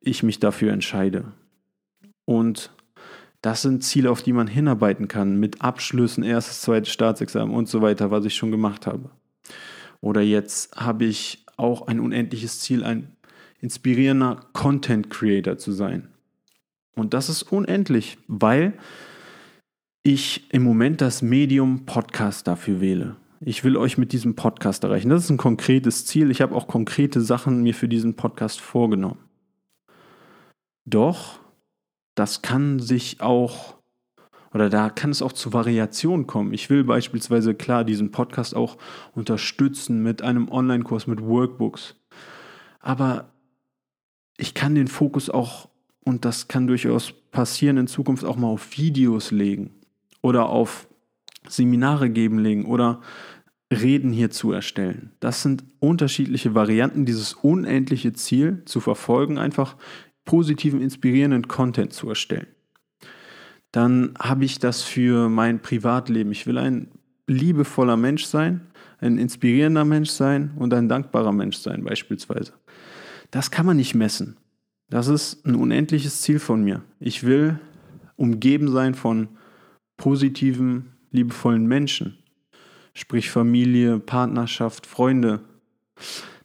ich 0.08 0.24
mich 0.24 0.40
dafür 0.40 0.72
entscheide. 0.74 1.32
Und 2.26 2.72
das 3.42 3.62
sind 3.62 3.84
Ziele, 3.84 4.10
auf 4.12 4.24
die 4.24 4.34
man 4.34 4.48
hinarbeiten 4.48 5.08
kann, 5.08 5.40
mit 5.40 5.62
Abschlüssen, 5.62 6.24
erstes, 6.24 6.62
zweites 6.62 6.92
Staatsexamen 6.92 7.56
und 7.56 7.70
so 7.70 7.82
weiter, 7.82 8.12
was 8.12 8.26
ich 8.26 8.36
schon 8.36 8.52
gemacht 8.52 8.88
habe. 8.88 9.10
Oder 10.02 10.22
jetzt 10.22 10.76
habe 10.76 11.06
ich 11.06 11.46
auch 11.56 11.88
ein 11.88 12.00
unendliches 12.00 12.60
Ziel, 12.60 12.84
ein 12.84 13.16
inspirierender 13.62 14.42
Content 14.54 15.10
Creator 15.10 15.58
zu 15.58 15.72
sein. 15.72 16.10
Und 16.96 17.14
das 17.14 17.30
ist 17.30 17.44
unendlich, 17.44 18.18
weil 18.28 18.74
ich 20.04 20.52
im 20.54 20.64
Moment 20.64 21.02
das 21.02 21.22
Medium 21.22 21.86
Podcast 21.86 22.48
dafür 22.48 22.82
wähle. 22.82 23.16
Ich 23.40 23.64
will 23.64 23.78
euch 23.78 23.98
mit 23.98 24.14
diesem 24.14 24.36
Podcast 24.36 24.84
erreichen. 24.84 25.10
Das 25.10 25.24
ist 25.24 25.30
ein 25.30 25.38
konkretes 25.38 26.06
Ziel. 26.06 26.32
Ich 26.32 26.42
habe 26.42 26.56
auch 26.56 26.68
konkrete 26.68 27.22
Sachen 27.22 27.62
mir 27.62 27.76
für 27.76 27.88
diesen 27.88 28.16
Podcast 28.16 28.60
vorgenommen. 28.60 29.20
Doch, 30.90 31.42
das 32.16 32.42
kann 32.42 32.80
sich 32.80 33.20
auch, 33.20 33.76
oder 34.54 34.70
da 34.70 34.90
kann 34.90 35.10
es 35.10 35.22
auch 35.22 35.34
zu 35.34 35.52
Variationen 35.52 36.28
kommen. 36.28 36.54
Ich 36.54 36.70
will 36.70 36.86
beispielsweise 36.86 37.54
klar 37.54 37.84
diesen 37.84 38.12
Podcast 38.12 38.56
auch 38.56 38.78
unterstützen 39.14 40.02
mit 40.02 40.22
einem 40.22 40.48
Online-Kurs, 40.50 41.06
mit 41.08 41.22
Workbooks. 41.22 41.96
Aber 42.80 43.34
ich 44.38 44.54
kann 44.54 44.76
den 44.76 44.88
Fokus 44.88 45.30
auch, 45.30 45.68
und 46.06 46.24
das 46.24 46.48
kann 46.48 46.68
durchaus 46.68 47.12
passieren, 47.32 47.76
in 47.76 47.88
Zukunft 47.88 48.24
auch 48.24 48.38
mal 48.38 48.48
auf 48.48 48.78
Videos 48.78 49.32
legen 49.32 49.72
oder 50.22 50.48
auf 50.48 50.88
Seminare 51.50 52.10
geben 52.10 52.40
legen 52.40 52.66
oder 52.66 53.02
Reden 53.70 54.14
hierzu 54.14 54.54
erstellen. 54.54 55.12
Das 55.20 55.42
sind 55.42 55.66
unterschiedliche 55.80 56.56
Varianten, 56.56 57.06
dieses 57.06 57.34
unendliche 57.34 58.14
Ziel 58.14 58.64
zu 58.64 58.80
verfolgen, 58.80 59.38
einfach 59.38 59.76
positiven, 60.28 60.82
inspirierenden 60.82 61.48
Content 61.48 61.94
zu 61.94 62.08
erstellen. 62.10 62.46
Dann 63.72 64.14
habe 64.20 64.46
ich 64.46 64.60
das 64.60 64.84
für 64.84 65.30
mein 65.30 65.62
Privatleben. 65.62 66.32
Ich 66.32 66.46
will 66.46 66.60
ein 66.60 66.92
liebevoller 67.26 67.98
Mensch 67.98 68.26
sein, 68.26 68.62
ein 69.00 69.18
inspirierender 69.18 69.86
Mensch 69.86 70.10
sein 70.10 70.52
und 70.58 70.74
ein 70.74 70.88
dankbarer 70.88 71.32
Mensch 71.32 71.58
sein 71.58 71.84
beispielsweise. 71.84 72.54
Das 73.32 73.50
kann 73.50 73.66
man 73.66 73.78
nicht 73.78 73.96
messen. 73.96 74.38
Das 74.90 75.08
ist 75.08 75.46
ein 75.46 75.56
unendliches 75.56 76.22
Ziel 76.22 76.40
von 76.40 76.64
mir. 76.64 76.84
Ich 77.00 77.24
will 77.24 77.60
umgeben 78.16 78.70
sein 78.70 78.96
von 78.96 79.30
positiven, 79.98 80.94
liebevollen 81.12 81.68
Menschen, 81.68 82.18
sprich 82.94 83.30
Familie, 83.30 84.00
Partnerschaft, 84.00 84.86
Freunde. 84.86 85.42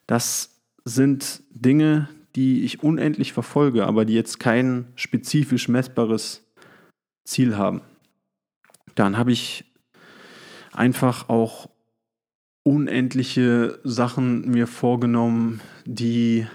Das 0.06 0.60
sind 0.84 1.42
Dinge, 1.50 2.08
die 2.36 2.64
ich 2.64 2.82
unendlich 2.82 3.32
verfolge, 3.32 3.86
aber 3.86 4.04
die 4.04 4.14
jetzt 4.14 4.40
kein 4.40 4.86
spezifisch 4.94 5.68
messbares 5.68 6.44
Ziel 7.24 7.56
haben. 7.56 7.82
Dann 8.94 9.16
habe 9.16 9.32
ich 9.32 9.64
einfach 10.72 11.28
auch 11.28 11.68
unendliche 12.64 13.80
Sachen 13.84 14.50
mir 14.50 14.66
vorgenommen, 14.66 15.60
die 15.84 16.46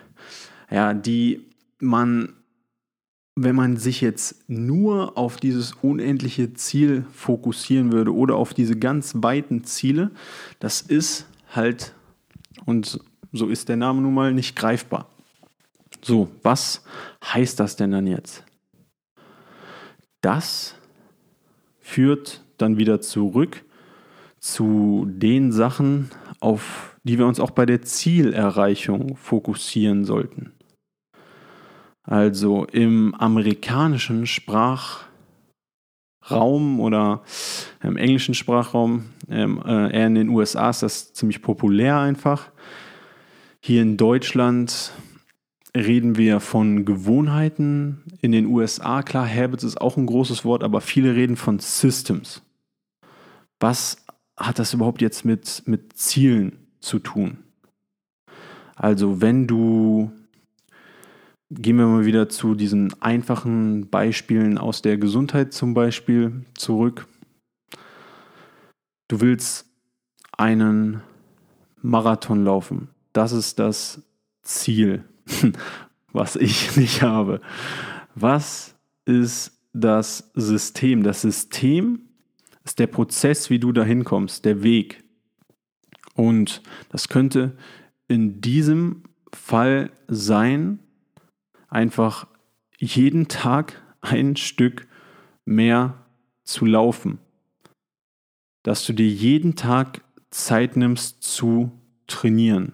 ja, 0.69 0.93
die 0.93 1.45
man 1.79 2.33
wenn 3.39 3.55
man 3.55 3.77
sich 3.77 4.01
jetzt 4.01 4.49
nur 4.49 5.15
auf 5.15 5.37
dieses 5.37 5.73
unendliche 5.73 6.55
Ziel 6.55 7.05
fokussieren 7.13 7.91
würde 7.91 8.13
oder 8.13 8.35
auf 8.35 8.55
diese 8.55 8.75
ganz 8.75 9.13
weiten 9.17 9.63
Ziele, 9.63 10.09
das 10.59 10.81
ist 10.81 11.27
halt, 11.53 11.93
und 12.65 12.99
so 13.31 13.47
ist 13.47 13.69
der 13.69 13.77
Name 13.77 14.01
nun 14.01 14.15
mal, 14.15 14.33
nicht 14.33 14.55
greifbar. 14.55 15.07
So, 16.01 16.29
was 16.43 16.83
heißt 17.23 17.59
das 17.59 17.75
denn 17.75 17.91
dann 17.91 18.07
jetzt? 18.07 18.43
Das 20.21 20.75
führt 21.79 22.43
dann 22.57 22.77
wieder 22.77 23.01
zurück 23.01 23.63
zu 24.39 25.07
den 25.09 25.51
Sachen, 25.51 26.09
auf 26.39 26.97
die 27.03 27.17
wir 27.17 27.25
uns 27.25 27.39
auch 27.39 27.51
bei 27.51 27.65
der 27.65 27.81
Zielerreichung 27.81 29.15
fokussieren 29.15 30.05
sollten. 30.05 30.53
Also 32.03 32.65
im 32.65 33.15
amerikanischen 33.15 34.27
Sprachraum 34.27 35.07
oder 36.79 37.23
im 37.83 37.97
englischen 37.97 38.33
Sprachraum, 38.33 39.05
ähm, 39.29 39.61
äh, 39.65 39.93
eher 39.93 40.07
in 40.07 40.15
den 40.15 40.29
USA 40.29 40.69
ist 40.69 40.83
das 40.83 41.13
ziemlich 41.13 41.41
populär 41.41 41.99
einfach. 41.99 42.49
Hier 43.61 43.81
in 43.81 43.97
Deutschland 43.97 44.93
reden 45.75 46.17
wir 46.17 46.39
von 46.39 46.85
Gewohnheiten. 46.85 48.03
In 48.21 48.31
den 48.31 48.45
USA, 48.45 49.03
klar, 49.03 49.27
Habits 49.27 49.63
ist 49.63 49.79
auch 49.79 49.97
ein 49.97 50.05
großes 50.05 50.45
Wort, 50.45 50.63
aber 50.63 50.81
viele 50.81 51.15
reden 51.15 51.35
von 51.35 51.59
Systems. 51.59 52.41
Was 53.59 54.05
hat 54.35 54.59
das 54.59 54.73
überhaupt 54.73 55.01
jetzt 55.01 55.25
mit, 55.25 55.63
mit 55.65 55.93
Zielen 55.93 56.67
zu 56.79 56.99
tun? 56.99 57.37
Also 58.75 59.21
wenn 59.21 59.47
du 59.47 60.11
Gehen 61.49 61.77
wir 61.77 61.85
mal 61.85 62.05
wieder 62.05 62.27
zu 62.27 62.55
diesen 62.55 63.01
einfachen 63.01 63.89
Beispielen 63.89 64.57
aus 64.57 64.81
der 64.81 64.97
Gesundheit 64.97 65.53
zum 65.53 65.73
Beispiel 65.73 66.43
zurück. 66.55 67.07
Du 69.07 69.21
willst 69.21 69.65
einen 70.37 71.01
Marathon 71.81 72.43
laufen. 72.43 72.89
Das 73.13 73.31
ist 73.31 73.59
das 73.59 74.01
Ziel, 74.41 75.05
was 76.11 76.35
ich 76.35 76.75
nicht 76.77 77.01
habe. 77.01 77.41
Was 78.15 78.75
ist 79.05 79.59
das 79.73 80.31
System? 80.33 81.03
Das 81.03 81.21
System 81.21 82.01
ist 82.63 82.79
der 82.79 82.87
Prozess, 82.87 83.49
wie 83.49 83.59
du 83.59 83.71
dahin 83.71 84.03
kommst, 84.03 84.45
der 84.45 84.63
Weg. 84.63 85.03
Und 86.15 86.61
das 86.89 87.09
könnte 87.09 87.55
in 88.07 88.41
diesem 88.41 89.03
Fall 89.33 89.91
sein, 90.07 90.79
einfach 91.69 92.27
jeden 92.77 93.27
Tag 93.27 93.81
ein 94.01 94.35
Stück 94.35 94.87
mehr 95.45 96.05
zu 96.43 96.65
laufen. 96.65 97.19
Dass 98.63 98.85
du 98.85 98.93
dir 98.93 99.07
jeden 99.07 99.55
Tag 99.55 100.01
Zeit 100.29 100.75
nimmst 100.75 101.23
zu 101.23 101.71
trainieren. 102.07 102.73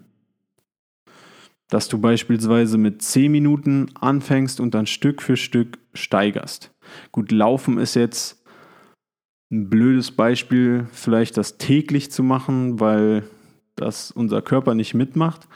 Dass 1.73 1.87
du 1.87 1.97
beispielsweise 1.97 2.77
mit 2.77 3.01
10 3.01 3.31
Minuten 3.31 3.87
anfängst 3.99 4.59
und 4.59 4.75
dann 4.75 4.85
Stück 4.85 5.21
für 5.21 5.37
Stück 5.37 5.79
steigerst. 5.93 6.71
Gut, 7.11 7.31
Laufen 7.31 7.79
ist 7.79 7.95
jetzt 7.95 8.43
ein 9.51 9.69
blödes 9.69 10.11
Beispiel, 10.11 10.87
vielleicht 10.91 11.37
das 11.37 11.57
täglich 11.57 12.11
zu 12.11 12.23
machen, 12.23 12.79
weil 12.79 13.23
das 13.75 14.11
unser 14.11 14.41
Körper 14.41 14.75
nicht 14.75 14.93
mitmacht 14.93 15.47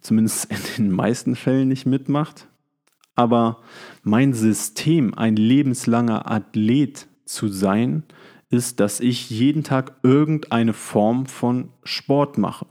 zumindest 0.00 0.46
in 0.78 0.84
den 0.84 0.90
meisten 0.92 1.34
Fällen 1.34 1.68
nicht 1.68 1.86
mitmacht. 1.86 2.48
Aber 3.16 3.62
mein 4.02 4.32
System, 4.34 5.14
ein 5.14 5.36
lebenslanger 5.36 6.30
Athlet 6.30 7.06
zu 7.24 7.48
sein, 7.48 8.02
ist, 8.50 8.80
dass 8.80 9.00
ich 9.00 9.30
jeden 9.30 9.64
Tag 9.64 9.96
irgendeine 10.02 10.72
Form 10.72 11.26
von 11.26 11.70
Sport 11.84 12.38
mache. 12.38 12.66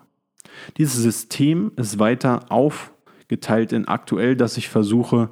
Dieses 0.77 1.01
System 1.01 1.71
ist 1.75 1.99
weiter 1.99 2.51
aufgeteilt 2.51 3.73
in 3.73 3.87
aktuell, 3.87 4.35
dass 4.35 4.57
ich 4.57 4.69
versuche, 4.69 5.29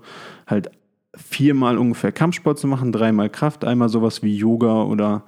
halt 0.47 0.71
viermal 1.15 1.77
ungefähr 1.77 2.11
Kampfsport 2.11 2.57
zu 2.57 2.67
machen, 2.67 2.91
dreimal 2.91 3.29
Kraft, 3.29 3.65
einmal 3.65 3.89
sowas 3.89 4.23
wie 4.23 4.35
Yoga 4.35 4.83
oder 4.83 5.23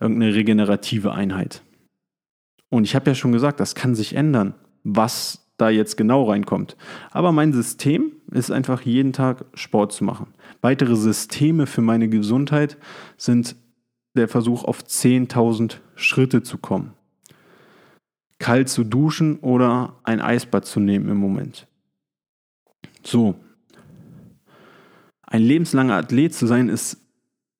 irgendeine 0.00 0.34
regenerative 0.34 1.12
Einheit. 1.12 1.62
Und 2.68 2.84
ich 2.84 2.94
habe 2.94 3.10
ja 3.10 3.14
schon 3.14 3.32
gesagt, 3.32 3.60
das 3.60 3.74
kann 3.74 3.94
sich 3.94 4.16
ändern. 4.16 4.54
Was 4.82 5.44
da 5.56 5.70
jetzt 5.70 5.96
genau 5.96 6.24
reinkommt. 6.24 6.76
Aber 7.10 7.32
mein 7.32 7.52
System 7.52 8.12
ist 8.32 8.50
einfach 8.50 8.82
jeden 8.82 9.12
Tag 9.12 9.44
Sport 9.54 9.92
zu 9.92 10.04
machen. 10.04 10.34
Weitere 10.60 10.96
Systeme 10.96 11.66
für 11.66 11.82
meine 11.82 12.08
Gesundheit 12.08 12.76
sind 13.16 13.56
der 14.16 14.28
Versuch 14.28 14.64
auf 14.64 14.82
10.000 14.82 15.76
Schritte 15.94 16.42
zu 16.42 16.58
kommen. 16.58 16.94
Kalt 18.44 18.68
zu 18.68 18.84
duschen 18.84 19.38
oder 19.38 19.94
ein 20.02 20.20
Eisbad 20.20 20.66
zu 20.66 20.78
nehmen 20.78 21.08
im 21.08 21.16
Moment. 21.16 21.66
So. 23.02 23.36
Ein 25.22 25.40
lebenslanger 25.40 25.94
Athlet 25.94 26.34
zu 26.34 26.46
sein 26.46 26.68
ist 26.68 26.98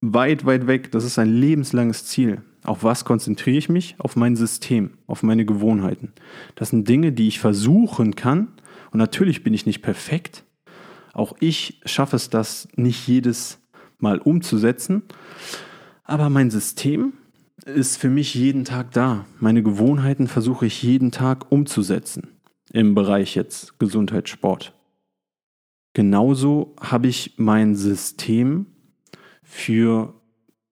weit, 0.02 0.44
weit 0.44 0.66
weg. 0.66 0.92
Das 0.92 1.04
ist 1.04 1.18
ein 1.18 1.32
lebenslanges 1.32 2.04
Ziel. 2.04 2.42
Auf 2.64 2.84
was 2.84 3.06
konzentriere 3.06 3.56
ich 3.56 3.70
mich? 3.70 3.94
Auf 3.96 4.14
mein 4.14 4.36
System, 4.36 4.90
auf 5.06 5.22
meine 5.22 5.46
Gewohnheiten. 5.46 6.12
Das 6.54 6.68
sind 6.68 6.86
Dinge, 6.86 7.12
die 7.12 7.28
ich 7.28 7.40
versuchen 7.40 8.14
kann. 8.14 8.48
Und 8.90 8.98
natürlich 8.98 9.42
bin 9.42 9.54
ich 9.54 9.64
nicht 9.64 9.80
perfekt. 9.80 10.44
Auch 11.14 11.34
ich 11.40 11.80
schaffe 11.86 12.16
es, 12.16 12.28
das 12.28 12.68
nicht 12.76 13.08
jedes 13.08 13.58
Mal 14.00 14.18
umzusetzen. 14.18 15.02
Aber 16.04 16.28
mein 16.28 16.50
System 16.50 17.14
ist 17.64 17.96
für 17.96 18.10
mich 18.10 18.34
jeden 18.34 18.64
Tag 18.64 18.92
da. 18.92 19.24
Meine 19.40 19.62
Gewohnheiten 19.62 20.28
versuche 20.28 20.66
ich 20.66 20.82
jeden 20.82 21.10
Tag 21.10 21.50
umzusetzen 21.50 22.28
im 22.72 22.94
Bereich 22.94 23.34
jetzt 23.34 23.78
Gesundheit, 23.78 24.28
Sport. 24.28 24.74
Genauso 25.94 26.74
habe 26.80 27.06
ich 27.06 27.34
mein 27.36 27.74
System 27.74 28.66
für, 29.42 30.14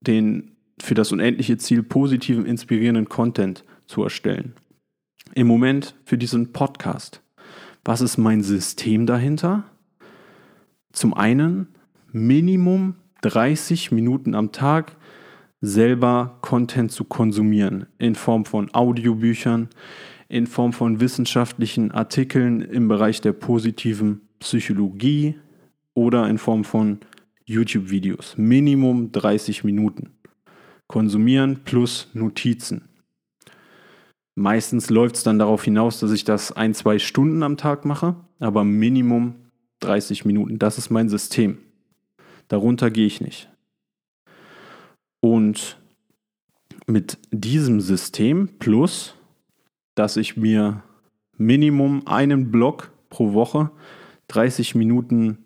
den, 0.00 0.56
für 0.80 0.94
das 0.94 1.12
unendliche 1.12 1.56
Ziel, 1.58 1.82
positiven, 1.82 2.44
inspirierenden 2.44 3.08
Content 3.08 3.64
zu 3.86 4.02
erstellen. 4.02 4.54
Im 5.34 5.46
Moment 5.46 5.94
für 6.04 6.18
diesen 6.18 6.52
Podcast. 6.52 7.22
Was 7.84 8.00
ist 8.00 8.18
mein 8.18 8.42
System 8.42 9.06
dahinter? 9.06 9.64
Zum 10.92 11.14
einen 11.14 11.68
Minimum 12.10 12.96
30 13.22 13.92
Minuten 13.92 14.34
am 14.34 14.52
Tag 14.52 14.96
selber 15.62 16.38
Content 16.42 16.90
zu 16.90 17.04
konsumieren 17.04 17.86
in 17.98 18.16
Form 18.16 18.44
von 18.44 18.74
Audiobüchern, 18.74 19.68
in 20.28 20.46
Form 20.46 20.72
von 20.72 21.00
wissenschaftlichen 21.00 21.92
Artikeln 21.92 22.60
im 22.60 22.88
Bereich 22.88 23.20
der 23.20 23.32
positiven 23.32 24.22
Psychologie 24.40 25.36
oder 25.94 26.28
in 26.28 26.38
Form 26.38 26.64
von 26.64 26.98
YouTube-Videos. 27.44 28.36
Minimum 28.36 29.12
30 29.12 29.62
Minuten. 29.62 30.10
Konsumieren 30.88 31.60
plus 31.64 32.08
Notizen. 32.12 32.88
Meistens 34.34 34.90
läuft 34.90 35.16
es 35.16 35.22
dann 35.22 35.38
darauf 35.38 35.64
hinaus, 35.64 36.00
dass 36.00 36.10
ich 36.10 36.24
das 36.24 36.52
ein, 36.52 36.74
zwei 36.74 36.98
Stunden 36.98 37.42
am 37.42 37.56
Tag 37.56 37.84
mache, 37.84 38.16
aber 38.40 38.64
Minimum 38.64 39.34
30 39.80 40.24
Minuten. 40.24 40.58
Das 40.58 40.78
ist 40.78 40.90
mein 40.90 41.08
System. 41.08 41.58
Darunter 42.48 42.90
gehe 42.90 43.06
ich 43.06 43.20
nicht. 43.20 43.51
Und 45.24 45.78
mit 46.88 47.16
diesem 47.30 47.80
System 47.80 48.48
plus, 48.58 49.14
dass 49.94 50.16
ich 50.16 50.36
mir 50.36 50.82
Minimum 51.38 52.06
einen 52.06 52.50
Block 52.50 52.90
pro 53.08 53.32
Woche 53.32 53.70
30 54.28 54.74
Minuten 54.74 55.38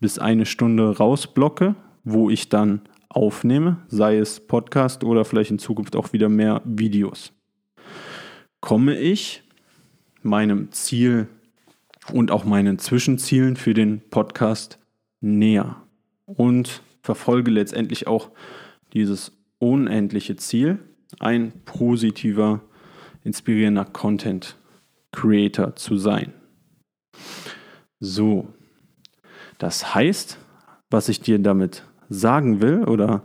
bis 0.00 0.18
eine 0.18 0.46
Stunde 0.46 0.96
rausblocke, 0.96 1.76
wo 2.02 2.28
ich 2.28 2.48
dann 2.48 2.82
aufnehme, 3.08 3.76
sei 3.86 4.18
es 4.18 4.40
Podcast 4.40 5.04
oder 5.04 5.24
vielleicht 5.24 5.52
in 5.52 5.60
Zukunft 5.60 5.94
auch 5.94 6.12
wieder 6.12 6.28
mehr 6.28 6.60
Videos. 6.64 7.32
Komme 8.60 8.98
ich 8.98 9.44
meinem 10.22 10.72
Ziel 10.72 11.28
und 12.12 12.32
auch 12.32 12.44
meinen 12.44 12.80
Zwischenzielen 12.80 13.54
für 13.54 13.74
den 13.74 14.00
Podcast 14.10 14.80
näher 15.20 15.76
und 16.26 16.82
verfolge 17.02 17.52
letztendlich 17.52 18.08
auch 18.08 18.30
dieses 18.92 19.32
unendliche 19.58 20.36
Ziel, 20.36 20.78
ein 21.18 21.52
positiver, 21.64 22.60
inspirierender 23.24 23.84
Content 23.84 24.56
Creator 25.12 25.76
zu 25.76 25.96
sein. 25.96 26.32
So, 28.00 28.48
das 29.58 29.94
heißt, 29.94 30.38
was 30.90 31.08
ich 31.08 31.20
dir 31.20 31.38
damit 31.38 31.84
sagen 32.08 32.60
will 32.60 32.84
oder 32.84 33.22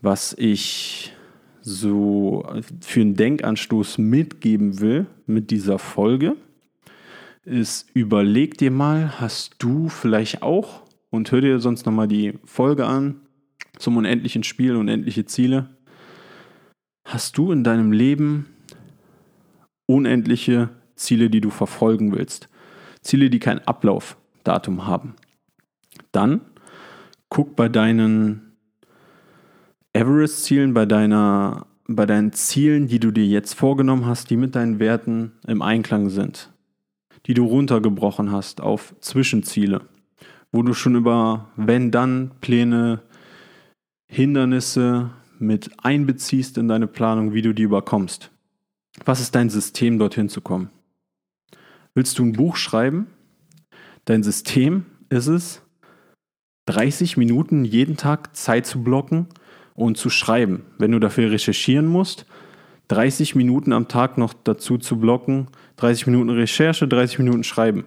was 0.00 0.34
ich 0.38 1.12
so 1.60 2.46
für 2.80 3.00
einen 3.00 3.14
Denkanstoß 3.14 3.98
mitgeben 3.98 4.80
will 4.80 5.06
mit 5.26 5.50
dieser 5.50 5.78
Folge, 5.78 6.36
ist, 7.44 7.90
überleg 7.94 8.56
dir 8.58 8.70
mal, 8.70 9.20
hast 9.20 9.56
du 9.58 9.88
vielleicht 9.88 10.42
auch, 10.42 10.82
und 11.10 11.32
hör 11.32 11.40
dir 11.40 11.58
sonst 11.58 11.86
nochmal 11.86 12.08
die 12.08 12.34
Folge 12.44 12.86
an 12.86 13.20
zum 13.78 13.96
unendlichen 13.96 14.42
Spiel, 14.42 14.76
unendliche 14.76 15.24
Ziele, 15.24 15.70
hast 17.04 17.38
du 17.38 17.52
in 17.52 17.64
deinem 17.64 17.92
Leben 17.92 18.46
unendliche 19.86 20.70
Ziele, 20.94 21.30
die 21.30 21.40
du 21.40 21.50
verfolgen 21.50 22.12
willst? 22.12 22.48
Ziele, 23.00 23.30
die 23.30 23.38
kein 23.38 23.66
Ablaufdatum 23.66 24.86
haben. 24.86 25.14
Dann 26.12 26.40
guck 27.28 27.56
bei 27.56 27.68
deinen 27.68 28.56
Everest-Zielen, 29.92 30.74
bei, 30.74 30.86
bei 30.86 32.06
deinen 32.06 32.32
Zielen, 32.32 32.88
die 32.88 33.00
du 33.00 33.10
dir 33.10 33.26
jetzt 33.26 33.54
vorgenommen 33.54 34.06
hast, 34.06 34.30
die 34.30 34.36
mit 34.36 34.54
deinen 34.54 34.78
Werten 34.78 35.32
im 35.46 35.62
Einklang 35.62 36.10
sind, 36.10 36.52
die 37.26 37.34
du 37.34 37.44
runtergebrochen 37.44 38.30
hast 38.30 38.60
auf 38.60 38.94
Zwischenziele, 39.00 39.82
wo 40.52 40.62
du 40.62 40.74
schon 40.74 40.96
über 40.96 41.48
Wenn-Dann-Pläne, 41.56 43.02
Hindernisse 44.08 45.10
mit 45.38 45.70
einbeziehst 45.84 46.58
in 46.58 46.66
deine 46.66 46.86
Planung, 46.86 47.34
wie 47.34 47.42
du 47.42 47.52
die 47.52 47.62
überkommst. 47.62 48.30
Was 49.04 49.20
ist 49.20 49.34
dein 49.34 49.50
System, 49.50 49.98
dorthin 49.98 50.28
zu 50.28 50.40
kommen? 50.40 50.70
Willst 51.94 52.18
du 52.18 52.24
ein 52.24 52.32
Buch 52.32 52.56
schreiben? 52.56 53.06
Dein 54.06 54.22
System 54.22 54.86
ist 55.10 55.26
es, 55.26 55.62
30 56.66 57.16
Minuten 57.16 57.64
jeden 57.64 57.96
Tag 57.96 58.34
Zeit 58.36 58.66
zu 58.66 58.82
blocken 58.82 59.26
und 59.74 59.96
zu 59.96 60.10
schreiben. 60.10 60.64
Wenn 60.78 60.92
du 60.92 60.98
dafür 60.98 61.30
recherchieren 61.30 61.86
musst, 61.86 62.26
30 62.88 63.34
Minuten 63.34 63.72
am 63.72 63.88
Tag 63.88 64.18
noch 64.18 64.32
dazu 64.32 64.78
zu 64.78 64.98
blocken, 64.98 65.48
30 65.76 66.06
Minuten 66.06 66.30
Recherche, 66.30 66.88
30 66.88 67.18
Minuten 67.20 67.44
Schreiben. 67.44 67.84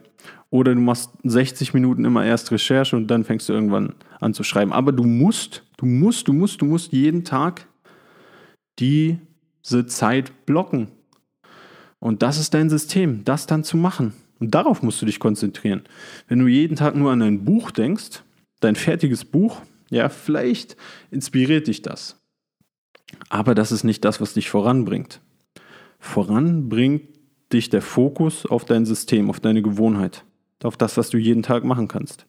Oder 0.51 0.75
du 0.75 0.81
machst 0.81 1.11
60 1.23 1.73
Minuten 1.73 2.03
immer 2.05 2.25
erst 2.25 2.51
Recherche 2.51 2.95
und 2.97 3.07
dann 3.07 3.23
fängst 3.23 3.47
du 3.47 3.53
irgendwann 3.53 3.95
an 4.19 4.33
zu 4.33 4.43
schreiben. 4.43 4.73
Aber 4.73 4.91
du 4.91 5.03
musst, 5.03 5.63
du 5.77 5.85
musst, 5.85 6.27
du 6.27 6.33
musst, 6.33 6.61
du 6.61 6.65
musst 6.65 6.91
jeden 6.91 7.23
Tag 7.23 7.67
diese 8.77 9.85
Zeit 9.87 10.45
blocken. 10.45 10.89
Und 11.99 12.21
das 12.21 12.37
ist 12.37 12.53
dein 12.53 12.69
System, 12.69 13.23
das 13.23 13.47
dann 13.47 13.63
zu 13.63 13.77
machen. 13.77 14.13
Und 14.39 14.53
darauf 14.53 14.83
musst 14.83 15.01
du 15.01 15.05
dich 15.05 15.19
konzentrieren. 15.19 15.83
Wenn 16.27 16.39
du 16.39 16.47
jeden 16.47 16.75
Tag 16.75 16.95
nur 16.95 17.11
an 17.11 17.21
ein 17.21 17.45
Buch 17.45 17.71
denkst, 17.71 18.23
dein 18.59 18.75
fertiges 18.75 19.23
Buch, 19.23 19.61
ja, 19.89 20.09
vielleicht 20.09 20.75
inspiriert 21.11 21.67
dich 21.67 21.81
das. 21.81 22.19
Aber 23.29 23.55
das 23.55 23.71
ist 23.71 23.83
nicht 23.83 24.03
das, 24.03 24.19
was 24.19 24.33
dich 24.33 24.49
voranbringt. 24.49 25.21
Voranbringt 25.99 27.03
dich 27.53 27.69
der 27.69 27.81
Fokus 27.81 28.45
auf 28.45 28.65
dein 28.65 28.85
System, 28.85 29.29
auf 29.29 29.39
deine 29.39 29.61
Gewohnheit, 29.61 30.25
auf 30.63 30.77
das, 30.77 30.97
was 30.97 31.09
du 31.09 31.17
jeden 31.17 31.43
Tag 31.43 31.63
machen 31.63 31.87
kannst. 31.87 32.25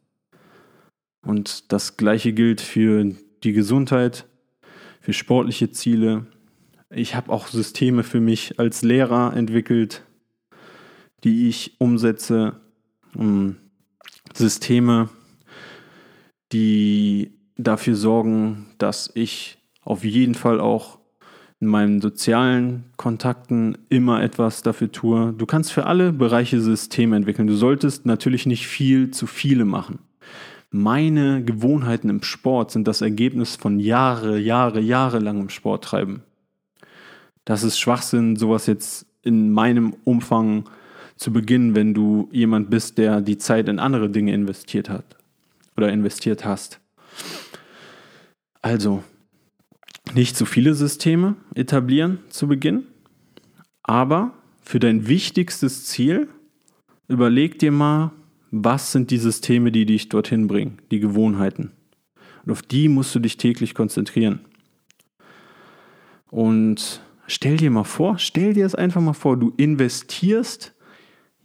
Und 1.24 1.72
das 1.72 1.96
gleiche 1.96 2.32
gilt 2.32 2.60
für 2.60 3.14
die 3.44 3.52
Gesundheit, 3.52 4.26
für 5.00 5.12
sportliche 5.12 5.70
Ziele, 5.70 6.26
ich 6.94 7.14
habe 7.14 7.32
auch 7.32 7.46
Systeme 7.46 8.02
für 8.02 8.20
mich 8.20 8.58
als 8.58 8.82
Lehrer 8.82 9.34
entwickelt, 9.34 10.04
die 11.24 11.48
ich 11.48 11.80
umsetze. 11.80 12.60
Systeme, 14.34 15.08
die 16.52 17.38
dafür 17.56 17.96
sorgen, 17.96 18.66
dass 18.78 19.10
ich 19.14 19.58
auf 19.82 20.04
jeden 20.04 20.34
Fall 20.34 20.60
auch 20.60 20.98
in 21.62 21.68
meinen 21.68 22.03
sozialen 22.03 22.85
Kontakten 22.98 23.79
immer 23.88 24.22
etwas 24.22 24.61
dafür 24.61 24.92
tue. 24.92 25.33
Du 25.33 25.46
kannst 25.46 25.72
für 25.72 25.87
alle 25.87 26.12
Bereiche 26.12 26.61
Systeme 26.61 27.16
entwickeln. 27.16 27.46
Du 27.46 27.57
solltest 27.57 28.05
natürlich 28.05 28.44
nicht 28.44 28.66
viel 28.66 29.11
zu 29.12 29.27
viele 29.27 29.64
machen. 29.64 30.01
Meine 30.70 31.42
Gewohnheiten 31.42 32.11
im 32.11 32.22
Sport 32.22 32.70
sind 32.72 32.87
das 32.87 33.01
Ergebnis 33.01 33.57
von 33.57 33.81
Jahre, 33.81 34.38
Jahre, 34.38 34.81
Jahre 34.81 35.18
langem 35.20 35.48
Sport 35.48 35.85
treiben 35.85 36.22
das 37.44 37.62
ist 37.62 37.79
Schwachsinn, 37.79 38.37
sowas 38.37 38.66
jetzt 38.66 39.07
in 39.22 39.51
meinem 39.51 39.94
Umfang 40.05 40.68
zu 41.16 41.33
beginnen, 41.33 41.75
wenn 41.75 41.94
du 41.94 42.29
jemand 42.33 42.70
bist, 42.70 42.98
der 42.98 43.20
die 43.20 43.38
Zeit 43.38 43.68
in 43.68 43.79
andere 43.79 44.11
Dinge 44.11 44.33
investiert 44.33 44.88
hat 44.88 45.05
oder 45.77 45.92
investiert 45.92 46.44
hast. 46.44 46.81
Also, 48.61 49.03
nicht 50.14 50.36
zu 50.36 50.46
viele 50.46 50.74
Systeme 50.74 51.36
etablieren 51.54 52.18
zu 52.28 52.48
Beginn, 52.48 52.84
aber 53.82 54.34
für 54.60 54.78
dein 54.78 55.08
wichtigstes 55.08 55.86
Ziel 55.86 56.28
überleg 57.08 57.58
dir 57.58 57.72
mal, 57.72 58.12
was 58.50 58.92
sind 58.92 59.10
die 59.10 59.18
Systeme, 59.18 59.72
die 59.72 59.86
dich 59.86 60.08
dorthin 60.08 60.46
bringen, 60.46 60.78
die 60.90 61.00
Gewohnheiten. 61.00 61.72
Und 62.44 62.52
auf 62.52 62.62
die 62.62 62.88
musst 62.88 63.14
du 63.14 63.18
dich 63.18 63.36
täglich 63.36 63.74
konzentrieren. 63.74 64.40
Und 66.30 67.02
Stell 67.34 67.56
dir 67.56 67.70
mal 67.70 67.84
vor, 67.84 68.18
stell 68.18 68.52
dir 68.52 68.66
es 68.66 68.74
einfach 68.74 69.00
mal 69.00 69.14
vor, 69.14 69.38
du 69.38 69.54
investierst 69.56 70.74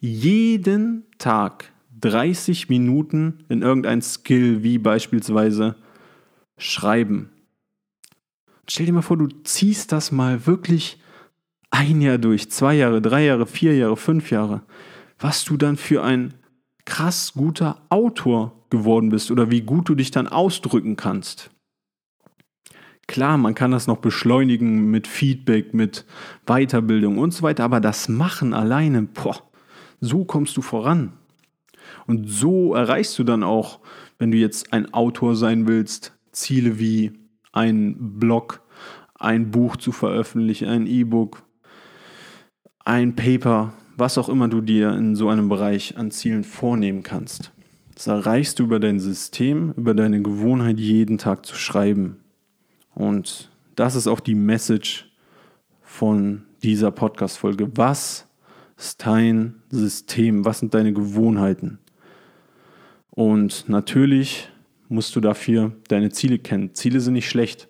jeden 0.02 1.06
Tag 1.18 1.72
30 2.02 2.68
Minuten 2.68 3.46
in 3.48 3.62
irgendein 3.62 4.02
Skill, 4.02 4.64
wie 4.64 4.80
beispielsweise 4.80 5.76
Schreiben. 6.58 7.30
Stell 8.70 8.86
dir 8.86 8.94
mal 8.94 9.02
vor, 9.02 9.18
du 9.18 9.28
ziehst 9.44 9.92
das 9.92 10.12
mal 10.12 10.46
wirklich 10.46 11.00
ein 11.70 12.02
Jahr 12.02 12.18
durch, 12.18 12.50
zwei 12.52 12.76
Jahre, 12.76 13.02
drei 13.02 13.26
Jahre, 13.26 13.46
vier 13.46 13.76
Jahre, 13.76 13.98
fünf 13.98 14.32
Jahre. 14.32 14.64
Was 15.20 15.46
du 15.46 15.58
dann 15.58 15.78
für 15.78 16.04
ein 16.04 16.34
krass 16.86 17.34
guter 17.34 17.82
Autor 17.90 18.58
geworden 18.70 19.10
bist 19.10 19.30
oder 19.30 19.52
wie 19.52 19.62
gut 19.62 19.90
du 19.90 19.96
dich 19.96 20.12
dann 20.12 20.28
ausdrücken 20.28 20.96
kannst. 20.96 21.50
Klar, 23.08 23.38
man 23.38 23.56
kann 23.56 23.72
das 23.72 23.88
noch 23.88 23.98
beschleunigen 23.98 24.90
mit 24.92 25.08
Feedback, 25.08 25.74
mit 25.74 26.06
Weiterbildung 26.46 27.18
und 27.18 27.32
so 27.32 27.44
weiter, 27.44 27.64
aber 27.64 27.80
das 27.80 28.10
Machen 28.10 28.54
alleine, 28.54 29.04
boah, 29.04 29.42
so 30.02 30.26
kommst 30.26 30.58
du 30.58 30.62
voran. 30.62 31.14
Und 32.06 32.28
so 32.30 32.74
erreichst 32.74 33.18
du 33.18 33.24
dann 33.24 33.44
auch, 33.44 33.80
wenn 34.18 34.32
du 34.32 34.38
jetzt 34.38 34.74
ein 34.74 34.94
Autor 34.94 35.36
sein 35.36 35.68
willst, 35.68 36.18
Ziele 36.32 36.80
wie 36.80 37.14
ein 37.58 38.20
Blog, 38.20 38.62
ein 39.16 39.52
Buch 39.52 39.78
zu 39.78 39.92
veröffentlichen, 39.92 40.68
ein 40.68 40.86
E-Book, 40.86 41.44
ein 42.86 43.16
Paper, 43.16 43.74
was 43.98 44.18
auch 44.18 44.30
immer 44.30 44.48
du 44.48 44.62
dir 44.62 44.94
in 44.94 45.16
so 45.16 45.30
einem 45.30 45.50
Bereich 45.50 45.98
an 45.98 46.12
Zielen 46.12 46.44
vornehmen 46.44 47.04
kannst. 47.04 47.52
Das 47.96 48.06
erreichst 48.06 48.60
du 48.60 48.64
über 48.64 48.80
dein 48.80 49.00
System, 49.00 49.74
über 49.76 49.96
deine 49.96 50.22
Gewohnheit, 50.22 50.80
jeden 50.80 51.18
Tag 51.18 51.48
zu 51.48 51.56
schreiben. 51.56 52.18
Und 52.94 53.50
das 53.76 53.96
ist 53.96 54.08
auch 54.08 54.20
die 54.20 54.36
Message 54.36 55.12
von 55.82 56.44
dieser 56.62 56.92
Podcast-Folge. 56.92 57.76
Was 57.76 58.28
ist 58.78 59.04
dein 59.04 59.56
System? 59.72 60.46
Was 60.46 60.60
sind 60.60 60.76
deine 60.76 60.94
Gewohnheiten? 60.94 61.80
Und 63.10 63.68
natürlich 63.68 64.50
musst 64.90 65.16
du 65.16 65.22
dafür 65.22 65.74
deine 65.88 66.12
Ziele 66.12 66.40
kennen. 66.40 66.74
Ziele 66.74 67.00
sind 67.00 67.14
nicht 67.14 67.30
schlecht. 67.30 67.68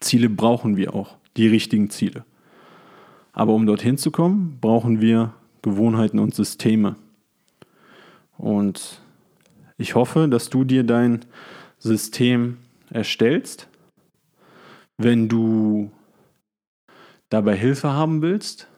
Ziele 0.00 0.28
brauchen 0.28 0.76
wir 0.76 0.94
auch, 0.94 1.16
die 1.36 1.48
richtigen 1.48 1.90
Ziele. 1.90 2.24
Aber 3.32 3.52
um 3.52 3.66
dorthin 3.66 3.98
zu 3.98 4.10
kommen, 4.10 4.58
brauchen 4.60 5.00
wir 5.00 5.34
Gewohnheiten 5.62 6.18
und 6.18 6.34
Systeme. 6.34 6.96
Und 8.36 9.00
ich 9.76 9.94
hoffe, 9.94 10.28
dass 10.28 10.50
du 10.50 10.64
dir 10.64 10.84
dein 10.84 11.24
System 11.78 12.58
erstellst. 12.90 13.68
Wenn 14.96 15.28
du 15.28 15.90
dabei 17.28 17.56
Hilfe 17.56 17.92
haben 17.92 18.22
willst, 18.22 18.68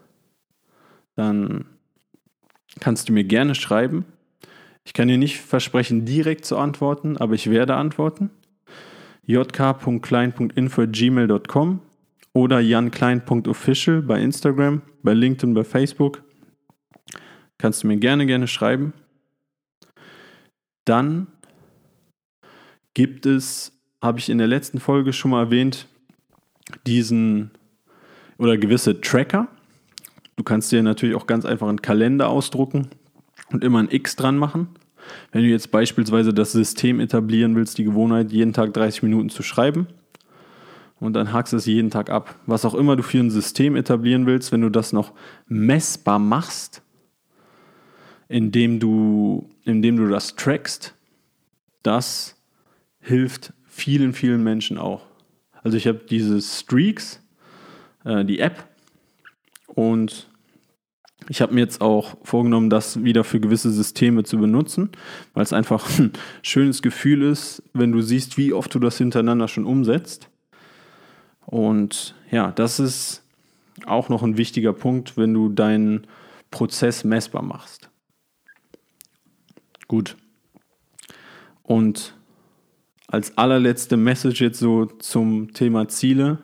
dann 1.14 1.64
kannst 2.80 3.08
du 3.08 3.12
mir 3.12 3.24
gerne 3.24 3.54
schreiben. 3.54 4.04
Ich 4.90 4.92
kann 4.92 5.06
dir 5.06 5.18
nicht 5.18 5.40
versprechen, 5.40 6.04
direkt 6.04 6.44
zu 6.44 6.58
antworten, 6.58 7.16
aber 7.16 7.34
ich 7.34 7.48
werde 7.48 7.76
antworten. 7.76 8.30
jk.klein.info.gmail.com 9.24 11.80
oder 12.32 12.58
janklein.official 12.58 14.02
bei 14.02 14.20
Instagram, 14.20 14.82
bei 15.04 15.14
LinkedIn, 15.14 15.54
bei 15.54 15.62
Facebook. 15.62 16.24
Kannst 17.56 17.84
du 17.84 17.86
mir 17.86 17.98
gerne, 17.98 18.26
gerne 18.26 18.48
schreiben. 18.48 18.92
Dann 20.84 21.28
gibt 22.92 23.26
es, 23.26 23.80
habe 24.02 24.18
ich 24.18 24.28
in 24.28 24.38
der 24.38 24.48
letzten 24.48 24.80
Folge 24.80 25.12
schon 25.12 25.30
mal 25.30 25.44
erwähnt, 25.44 25.86
diesen 26.88 27.52
oder 28.38 28.58
gewisse 28.58 29.00
Tracker. 29.00 29.46
Du 30.34 30.42
kannst 30.42 30.72
dir 30.72 30.82
natürlich 30.82 31.14
auch 31.14 31.28
ganz 31.28 31.44
einfach 31.44 31.68
einen 31.68 31.80
Kalender 31.80 32.28
ausdrucken 32.28 32.88
und 33.52 33.62
immer 33.62 33.78
ein 33.78 33.88
X 33.88 34.16
dran 34.16 34.36
machen. 34.36 34.70
Wenn 35.32 35.42
du 35.42 35.48
jetzt 35.48 35.70
beispielsweise 35.70 36.32
das 36.32 36.52
System 36.52 37.00
etablieren 37.00 37.56
willst, 37.56 37.78
die 37.78 37.84
Gewohnheit, 37.84 38.32
jeden 38.32 38.52
Tag 38.52 38.72
30 38.74 39.02
Minuten 39.02 39.30
zu 39.30 39.42
schreiben 39.42 39.86
und 41.00 41.14
dann 41.14 41.32
hakst 41.32 41.52
du 41.52 41.56
es 41.56 41.66
jeden 41.66 41.90
Tag 41.90 42.10
ab. 42.10 42.36
Was 42.46 42.64
auch 42.64 42.74
immer 42.74 42.96
du 42.96 43.02
für 43.02 43.18
ein 43.18 43.30
System 43.30 43.76
etablieren 43.76 44.26
willst, 44.26 44.52
wenn 44.52 44.60
du 44.60 44.68
das 44.68 44.92
noch 44.92 45.12
messbar 45.46 46.18
machst, 46.18 46.82
indem 48.28 48.78
du, 48.78 49.50
indem 49.64 49.96
du 49.96 50.08
das 50.08 50.36
trackst, 50.36 50.94
das 51.82 52.36
hilft 53.00 53.52
vielen, 53.66 54.12
vielen 54.12 54.44
Menschen 54.44 54.78
auch. 54.78 55.06
Also 55.62 55.76
ich 55.76 55.86
habe 55.86 56.00
diese 56.08 56.40
Streaks, 56.40 57.22
äh, 58.04 58.24
die 58.24 58.38
App 58.38 58.68
und 59.66 60.29
ich 61.30 61.40
habe 61.40 61.54
mir 61.54 61.60
jetzt 61.60 61.80
auch 61.80 62.16
vorgenommen, 62.24 62.70
das 62.70 63.04
wieder 63.04 63.22
für 63.22 63.38
gewisse 63.38 63.70
Systeme 63.70 64.24
zu 64.24 64.36
benutzen, 64.38 64.90
weil 65.32 65.44
es 65.44 65.52
einfach 65.52 65.88
ein 66.00 66.12
schönes 66.42 66.82
Gefühl 66.82 67.22
ist, 67.22 67.62
wenn 67.72 67.92
du 67.92 68.02
siehst, 68.02 68.36
wie 68.36 68.52
oft 68.52 68.74
du 68.74 68.80
das 68.80 68.98
hintereinander 68.98 69.46
schon 69.46 69.64
umsetzt. 69.64 70.28
Und 71.46 72.16
ja, 72.32 72.50
das 72.50 72.80
ist 72.80 73.22
auch 73.86 74.08
noch 74.08 74.24
ein 74.24 74.38
wichtiger 74.38 74.72
Punkt, 74.72 75.16
wenn 75.16 75.32
du 75.32 75.48
deinen 75.48 76.08
Prozess 76.50 77.04
messbar 77.04 77.42
machst. 77.42 77.90
Gut. 79.86 80.16
Und 81.62 82.16
als 83.06 83.38
allerletzte 83.38 83.96
Message 83.96 84.40
jetzt 84.40 84.58
so 84.58 84.86
zum 84.86 85.52
Thema 85.52 85.86
Ziele. 85.86 86.38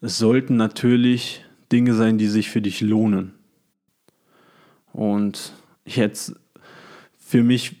Es 0.00 0.16
sollten 0.16 0.56
natürlich 0.56 1.44
Dinge 1.72 1.94
sein, 1.94 2.18
die 2.18 2.28
sich 2.28 2.50
für 2.50 2.60
dich 2.60 2.80
lohnen. 2.80 3.32
Und 4.92 5.54
jetzt 5.86 6.34
für 7.18 7.42
mich, 7.42 7.76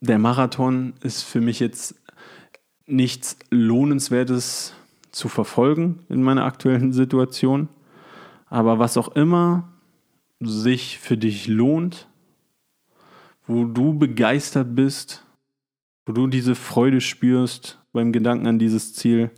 der 0.00 0.18
Marathon 0.18 0.94
ist 1.02 1.22
für 1.22 1.40
mich 1.40 1.60
jetzt 1.60 1.94
nichts 2.86 3.36
Lohnenswertes 3.50 4.72
zu 5.12 5.28
verfolgen 5.28 6.00
in 6.08 6.22
meiner 6.22 6.44
aktuellen 6.44 6.92
Situation. 6.92 7.68
Aber 8.46 8.78
was 8.78 8.96
auch 8.96 9.14
immer 9.14 9.68
sich 10.40 10.98
für 10.98 11.16
dich 11.16 11.46
lohnt, 11.46 12.08
wo 13.46 13.64
du 13.64 13.98
begeistert 13.98 14.74
bist, 14.74 15.24
wo 16.06 16.12
du 16.12 16.26
diese 16.26 16.54
Freude 16.54 17.00
spürst 17.00 17.78
beim 17.92 18.12
Gedanken 18.12 18.46
an 18.46 18.58
dieses 18.58 18.94
Ziel, 18.94 19.30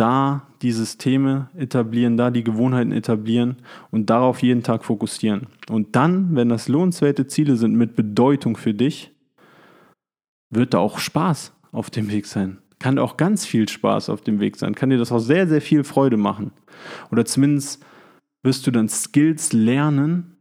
da 0.00 0.46
die 0.62 0.72
Systeme 0.72 1.50
etablieren, 1.54 2.16
da 2.16 2.30
die 2.30 2.42
Gewohnheiten 2.42 2.90
etablieren 2.90 3.56
und 3.90 4.08
darauf 4.08 4.42
jeden 4.42 4.62
Tag 4.62 4.84
fokussieren. 4.84 5.48
Und 5.68 5.94
dann, 5.94 6.34
wenn 6.34 6.48
das 6.48 6.68
lohnenswerte 6.68 7.26
Ziele 7.26 7.56
sind 7.56 7.74
mit 7.74 7.96
Bedeutung 7.96 8.56
für 8.56 8.72
dich, 8.72 9.12
wird 10.48 10.72
da 10.72 10.78
auch 10.78 10.98
Spaß 10.98 11.52
auf 11.70 11.90
dem 11.90 12.10
Weg 12.10 12.26
sein. 12.26 12.58
Kann 12.78 12.98
auch 12.98 13.18
ganz 13.18 13.44
viel 13.44 13.68
Spaß 13.68 14.08
auf 14.08 14.22
dem 14.22 14.40
Weg 14.40 14.56
sein. 14.56 14.74
Kann 14.74 14.88
dir 14.88 14.96
das 14.96 15.12
auch 15.12 15.18
sehr, 15.18 15.46
sehr 15.46 15.60
viel 15.60 15.84
Freude 15.84 16.16
machen. 16.16 16.52
Oder 17.12 17.26
zumindest 17.26 17.84
wirst 18.42 18.66
du 18.66 18.70
dann 18.70 18.88
Skills 18.88 19.52
lernen, 19.52 20.36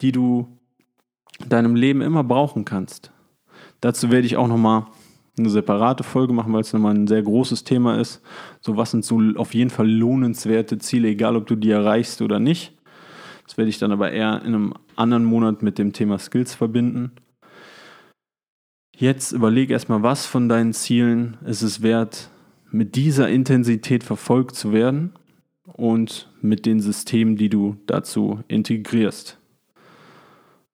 die 0.00 0.10
du 0.10 0.48
in 1.38 1.48
deinem 1.48 1.76
Leben 1.76 2.02
immer 2.02 2.24
brauchen 2.24 2.64
kannst. 2.64 3.12
Dazu 3.80 4.10
werde 4.10 4.26
ich 4.26 4.36
auch 4.36 4.48
nochmal 4.48 4.86
eine 5.40 5.50
separate 5.50 6.04
Folge 6.04 6.32
machen, 6.32 6.52
weil 6.52 6.60
es 6.60 6.72
nochmal 6.72 6.94
ein 6.94 7.06
sehr 7.06 7.22
großes 7.22 7.64
Thema 7.64 7.98
ist. 7.98 8.22
So, 8.60 8.76
was 8.76 8.90
sind 8.90 9.04
so 9.04 9.20
auf 9.36 9.54
jeden 9.54 9.70
Fall 9.70 9.90
lohnenswerte 9.90 10.78
Ziele, 10.78 11.08
egal 11.08 11.36
ob 11.36 11.46
du 11.46 11.56
die 11.56 11.70
erreichst 11.70 12.22
oder 12.22 12.38
nicht. 12.38 12.76
Das 13.46 13.56
werde 13.58 13.68
ich 13.68 13.78
dann 13.78 13.92
aber 13.92 14.12
eher 14.12 14.42
in 14.42 14.54
einem 14.54 14.74
anderen 14.96 15.24
Monat 15.24 15.62
mit 15.62 15.78
dem 15.78 15.92
Thema 15.92 16.18
Skills 16.18 16.54
verbinden. 16.54 17.12
Jetzt 18.96 19.32
überleg 19.32 19.70
erstmal, 19.70 20.02
was 20.02 20.26
von 20.26 20.48
deinen 20.48 20.72
Zielen 20.72 21.38
ist 21.44 21.62
es 21.62 21.82
wert, 21.82 22.30
mit 22.70 22.94
dieser 22.96 23.28
Intensität 23.28 24.04
verfolgt 24.04 24.54
zu 24.54 24.72
werden 24.72 25.14
und 25.64 26.30
mit 26.42 26.66
den 26.66 26.80
Systemen, 26.80 27.36
die 27.36 27.48
du 27.48 27.76
dazu 27.86 28.40
integrierst. 28.46 29.38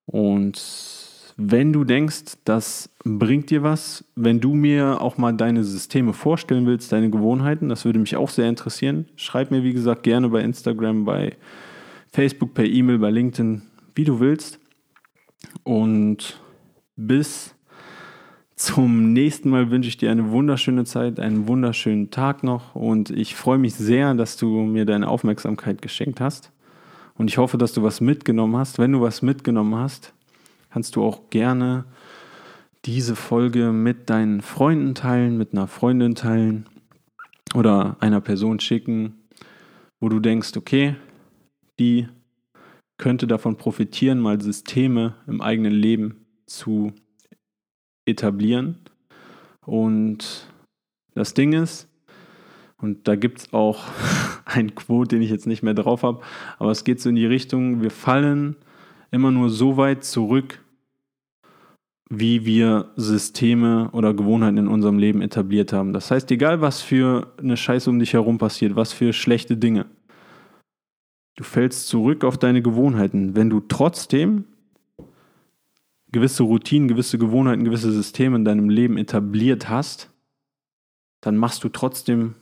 Und 0.07 1.06
wenn 1.37 1.73
du 1.73 1.85
denkst, 1.85 2.39
das 2.45 2.89
bringt 3.05 3.51
dir 3.51 3.63
was, 3.63 4.05
wenn 4.15 4.41
du 4.41 4.55
mir 4.55 5.03
auch 5.03 5.19
mal 5.19 5.33
deine 5.33 5.65
Systeme 5.65 6.15
vorstellen 6.15 6.67
willst, 6.67 6.93
deine 6.93 7.11
Gewohnheiten, 7.11 7.69
das 7.69 7.85
würde 7.85 7.99
mich 7.99 8.17
auch 8.17 8.31
sehr 8.31 8.49
interessieren. 8.49 9.07
Schreib 9.17 9.51
mir, 9.51 9.63
wie 9.63 9.75
gesagt, 9.75 10.03
gerne 10.03 10.31
bei 10.31 10.41
Instagram, 10.41 11.05
bei 11.05 11.37
Facebook, 12.11 12.55
per 12.55 12.65
E-Mail, 12.65 12.99
bei 12.99 13.11
LinkedIn, 13.11 13.63
wie 13.95 14.05
du 14.05 14.19
willst. 14.19 14.59
Und 15.63 16.41
bis 16.97 17.55
zum 18.55 19.13
nächsten 19.13 19.51
Mal 19.51 19.71
wünsche 19.71 19.91
ich 19.91 19.99
dir 19.99 20.11
eine 20.11 20.31
wunderschöne 20.31 20.85
Zeit, 20.85 21.21
einen 21.21 21.47
wunderschönen 21.47 22.11
Tag 22.11 22.43
noch 22.43 22.75
und 22.75 23.11
ich 23.11 23.37
freue 23.37 23.59
mich 23.59 23.75
sehr, 23.75 24.15
dass 24.15 24.39
du 24.39 24.63
mir 24.63 24.87
deine 24.87 25.09
Aufmerksamkeit 25.09 25.83
geschenkt 25.83 26.23
hast. 26.23 26.51
Und 27.19 27.29
ich 27.29 27.37
hoffe, 27.37 27.59
dass 27.59 27.75
du 27.75 27.83
was 27.83 28.01
mitgenommen 28.01 28.57
hast. 28.57 28.79
Wenn 28.79 28.93
du 28.93 29.01
was 29.03 29.21
mitgenommen 29.21 29.75
hast, 29.75 30.15
kannst 30.71 30.97
du 30.97 31.05
auch 31.05 31.31
gerne 31.31 31.85
diese 32.85 33.17
Folge 33.17 33.73
mit 33.73 34.11
deinen 34.11 34.41
Freunden 34.41 34.95
teilen, 34.95 35.37
mit 35.37 35.53
einer 35.53 35.67
Freundin 35.67 36.15
teilen 36.15 36.69
oder 37.55 37.97
einer 38.01 38.21
Person 38.21 38.61
schicken, 38.61 39.15
wo 40.01 40.09
du 40.09 40.21
denkst, 40.21 40.57
okay, 40.57 40.97
die 41.79 42.09
könnte 42.99 43.27
davon 43.27 43.57
profitieren, 43.57 44.21
mal 44.21 44.41
Systeme 44.41 45.15
im 45.27 45.41
eigenen 45.41 45.73
Leben 45.73 46.27
zu 46.47 46.93
etablieren. 48.07 48.79
Und 49.65 50.47
das 51.15 51.35
Ding 51.35 51.53
ist, 51.53 51.89
und 52.79 53.09
da 53.09 53.17
gibt 53.17 53.39
es 53.39 53.53
auch 53.53 53.85
ein 54.45 54.75
Quote, 54.75 55.17
den 55.17 55.23
ich 55.23 55.31
jetzt 55.31 55.47
nicht 55.47 55.63
mehr 55.63 55.75
drauf 55.75 56.03
habe, 56.03 56.23
aber 56.59 56.71
es 56.71 56.85
geht 56.85 57.01
so 57.01 57.09
in 57.09 57.17
die 57.17 57.27
Richtung, 57.27 57.83
wir 57.83 57.91
fallen 57.91 58.57
immer 59.11 59.31
nur 59.31 59.51
so 59.51 59.77
weit 59.77 60.05
zurück, 60.05 60.63
wie 62.09 62.45
wir 62.45 62.93
Systeme 62.97 63.91
oder 63.93 64.15
Gewohnheiten 64.15 64.59
in 64.59 64.69
unserem 64.69 64.99
Leben 64.99 65.23
etabliert 65.23 65.73
haben. 65.73 65.93
Das 65.93 66.11
heißt, 66.11 66.31
egal 66.31 66.61
was 66.61 66.81
für 66.81 67.33
eine 67.39 67.57
Scheiße 67.57 67.91
um 67.91 67.99
dich 67.99 68.13
herum 68.13 68.39
passiert, 68.39 68.77
was 68.77 68.93
für 68.93 69.13
schlechte 69.13 69.57
Dinge, 69.57 69.87
du 71.35 71.45
fällst 71.45 71.89
zurück 71.89 72.25
auf 72.25 72.39
deine 72.39 72.63
Gewohnheiten. 72.63 73.35
Wenn 73.35 73.51
du 73.51 73.61
trotzdem 73.61 74.45
gewisse 76.13 76.45
Routinen, 76.45 76.89
gewisse 76.89 77.19
Gewohnheiten, 77.19 77.65
gewisse 77.65 77.93
Systeme 77.93 78.37
in 78.37 78.45
deinem 78.45 78.71
Leben 78.71 78.97
etabliert 78.99 79.69
hast, 79.69 80.11
dann 81.21 81.37
machst 81.37 81.65
du 81.65 81.69
trotzdem 81.69 82.35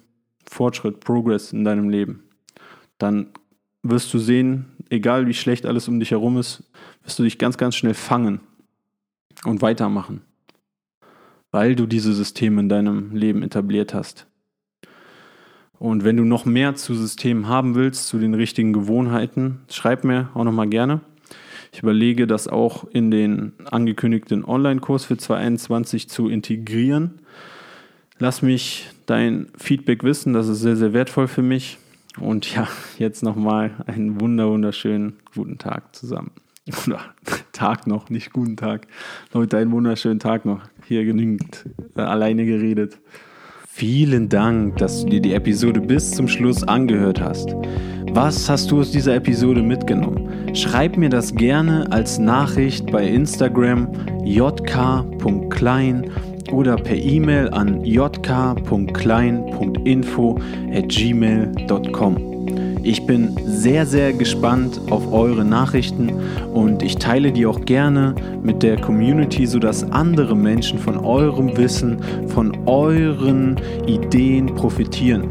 Fortschritt, 0.47 1.01
Progress 1.01 1.53
in 1.53 1.65
deinem 1.65 1.89
Leben. 1.89 2.25
Dann 2.99 3.31
wirst 3.83 4.13
du 4.13 4.19
sehen, 4.19 4.67
egal 4.95 5.27
wie 5.27 5.35
schlecht 5.35 5.67
alles 5.67 5.89
um 5.89 6.01
dich 6.01 6.11
herum 6.11 6.39
ist, 6.39 6.63
wirst 7.03 7.19
du 7.19 7.23
dich 7.23 7.39
ganz, 7.39 7.59
ganz 7.59 7.77
schnell 7.77 7.95
fangen 7.95 8.41
und 9.45 9.63
weitermachen, 9.63 10.23
weil 11.51 11.77
du 11.77 11.87
diese 11.87 12.15
Systeme 12.15 12.61
in 12.61 12.69
deinem 12.69 13.15
Leben 13.15 13.43
etabliert 13.43 13.95
hast. 13.95 14.27
Und 15.79 16.05
wenn 16.05 16.17
du 16.17 16.25
noch 16.25 16.45
mehr 16.45 16.77
zu 16.77 16.95
Systemen 16.95 17.49
haben 17.49 17.75
willst, 17.75 18.07
zu 18.09 18.19
den 18.19 18.35
richtigen 18.35 18.73
Gewohnheiten, 18.73 19.61
schreib 19.69 20.05
mir 20.05 20.31
auch 20.35 20.45
nochmal 20.45 20.69
gerne. 20.69 21.01
Ich 21.73 21.83
überlege, 21.83 22.27
das 22.27 22.47
auch 22.47 22.85
in 22.85 23.11
den 23.11 23.53
angekündigten 23.65 24.45
Online-Kurs 24.45 25.05
für 25.05 25.17
2021 25.17 26.09
zu 26.09 26.29
integrieren. 26.29 27.21
Lass 28.19 28.43
mich 28.43 28.89
dein 29.07 29.49
Feedback 29.59 30.05
wissen, 30.05 30.33
das 30.33 30.47
ist 30.47 30.61
sehr, 30.61 30.77
sehr 30.77 30.93
wertvoll 30.93 31.27
für 31.27 31.43
mich. 31.43 31.79
Und 32.21 32.55
ja, 32.55 32.69
jetzt 32.99 33.23
nochmal 33.23 33.73
einen 33.87 34.21
wunderschönen 34.21 35.15
guten 35.35 35.59
Tag 35.59 35.95
zusammen. 35.95 36.31
Oder 36.87 37.01
Tag 37.53 37.87
noch, 37.87 38.11
nicht 38.11 38.33
guten 38.33 38.57
Tag. 38.57 38.87
Leute, 39.33 39.59
einen 39.59 39.73
wunderschönen 39.73 40.19
Tag 40.19 40.45
noch. 40.45 40.63
Hier 40.87 41.05
genügend 41.05 41.67
äh, 41.97 42.01
alleine 42.01 42.47
geredet. 42.47 42.99
Vielen 43.69 44.29
Dank, 44.29 44.77
dass 44.77 45.03
du 45.03 45.11
dir 45.11 45.21
die 45.21 45.35
Episode 45.35 45.81
bis 45.81 46.13
zum 46.13 46.29
Schluss 46.29 46.63
angehört 46.63 47.21
hast. 47.21 47.55
Was 48.13 48.49
hast 48.49 48.71
du 48.71 48.79
aus 48.79 48.93
dieser 48.93 49.17
Episode 49.17 49.63
mitgenommen? 49.63 50.55
Schreib 50.55 50.97
mir 50.97 51.09
das 51.09 51.35
gerne 51.35 51.91
als 51.91 52.21
Nachricht 52.21 52.87
bei 52.93 53.05
Instagram 53.05 53.89
jk.klein 54.25 56.09
oder 56.55 56.77
per 56.77 56.97
E-Mail 56.97 57.51
an 57.51 57.85
jk.klein.info 57.85 60.39
at 60.73 60.89
gmail.com. 60.89 62.35
Ich 62.85 63.07
bin 63.07 63.35
sehr, 63.47 63.87
sehr 63.87 64.13
gespannt 64.13 64.79
auf 64.91 65.11
eure 65.11 65.45
Nachrichten 65.45 66.13
und 66.53 66.83
ich 66.83 66.97
teile 66.97 67.33
die 67.33 67.47
auch 67.47 67.65
gerne 67.65 68.15
mit 68.43 68.63
der 68.63 68.79
Community, 68.79 69.47
sodass 69.47 69.91
andere 69.91 70.37
Menschen 70.37 70.79
von 70.79 70.99
eurem 70.99 71.57
Wissen, 71.57 71.99
von 72.29 72.55
euren 72.67 73.57
Ideen 73.87 74.55
profitieren. 74.55 75.31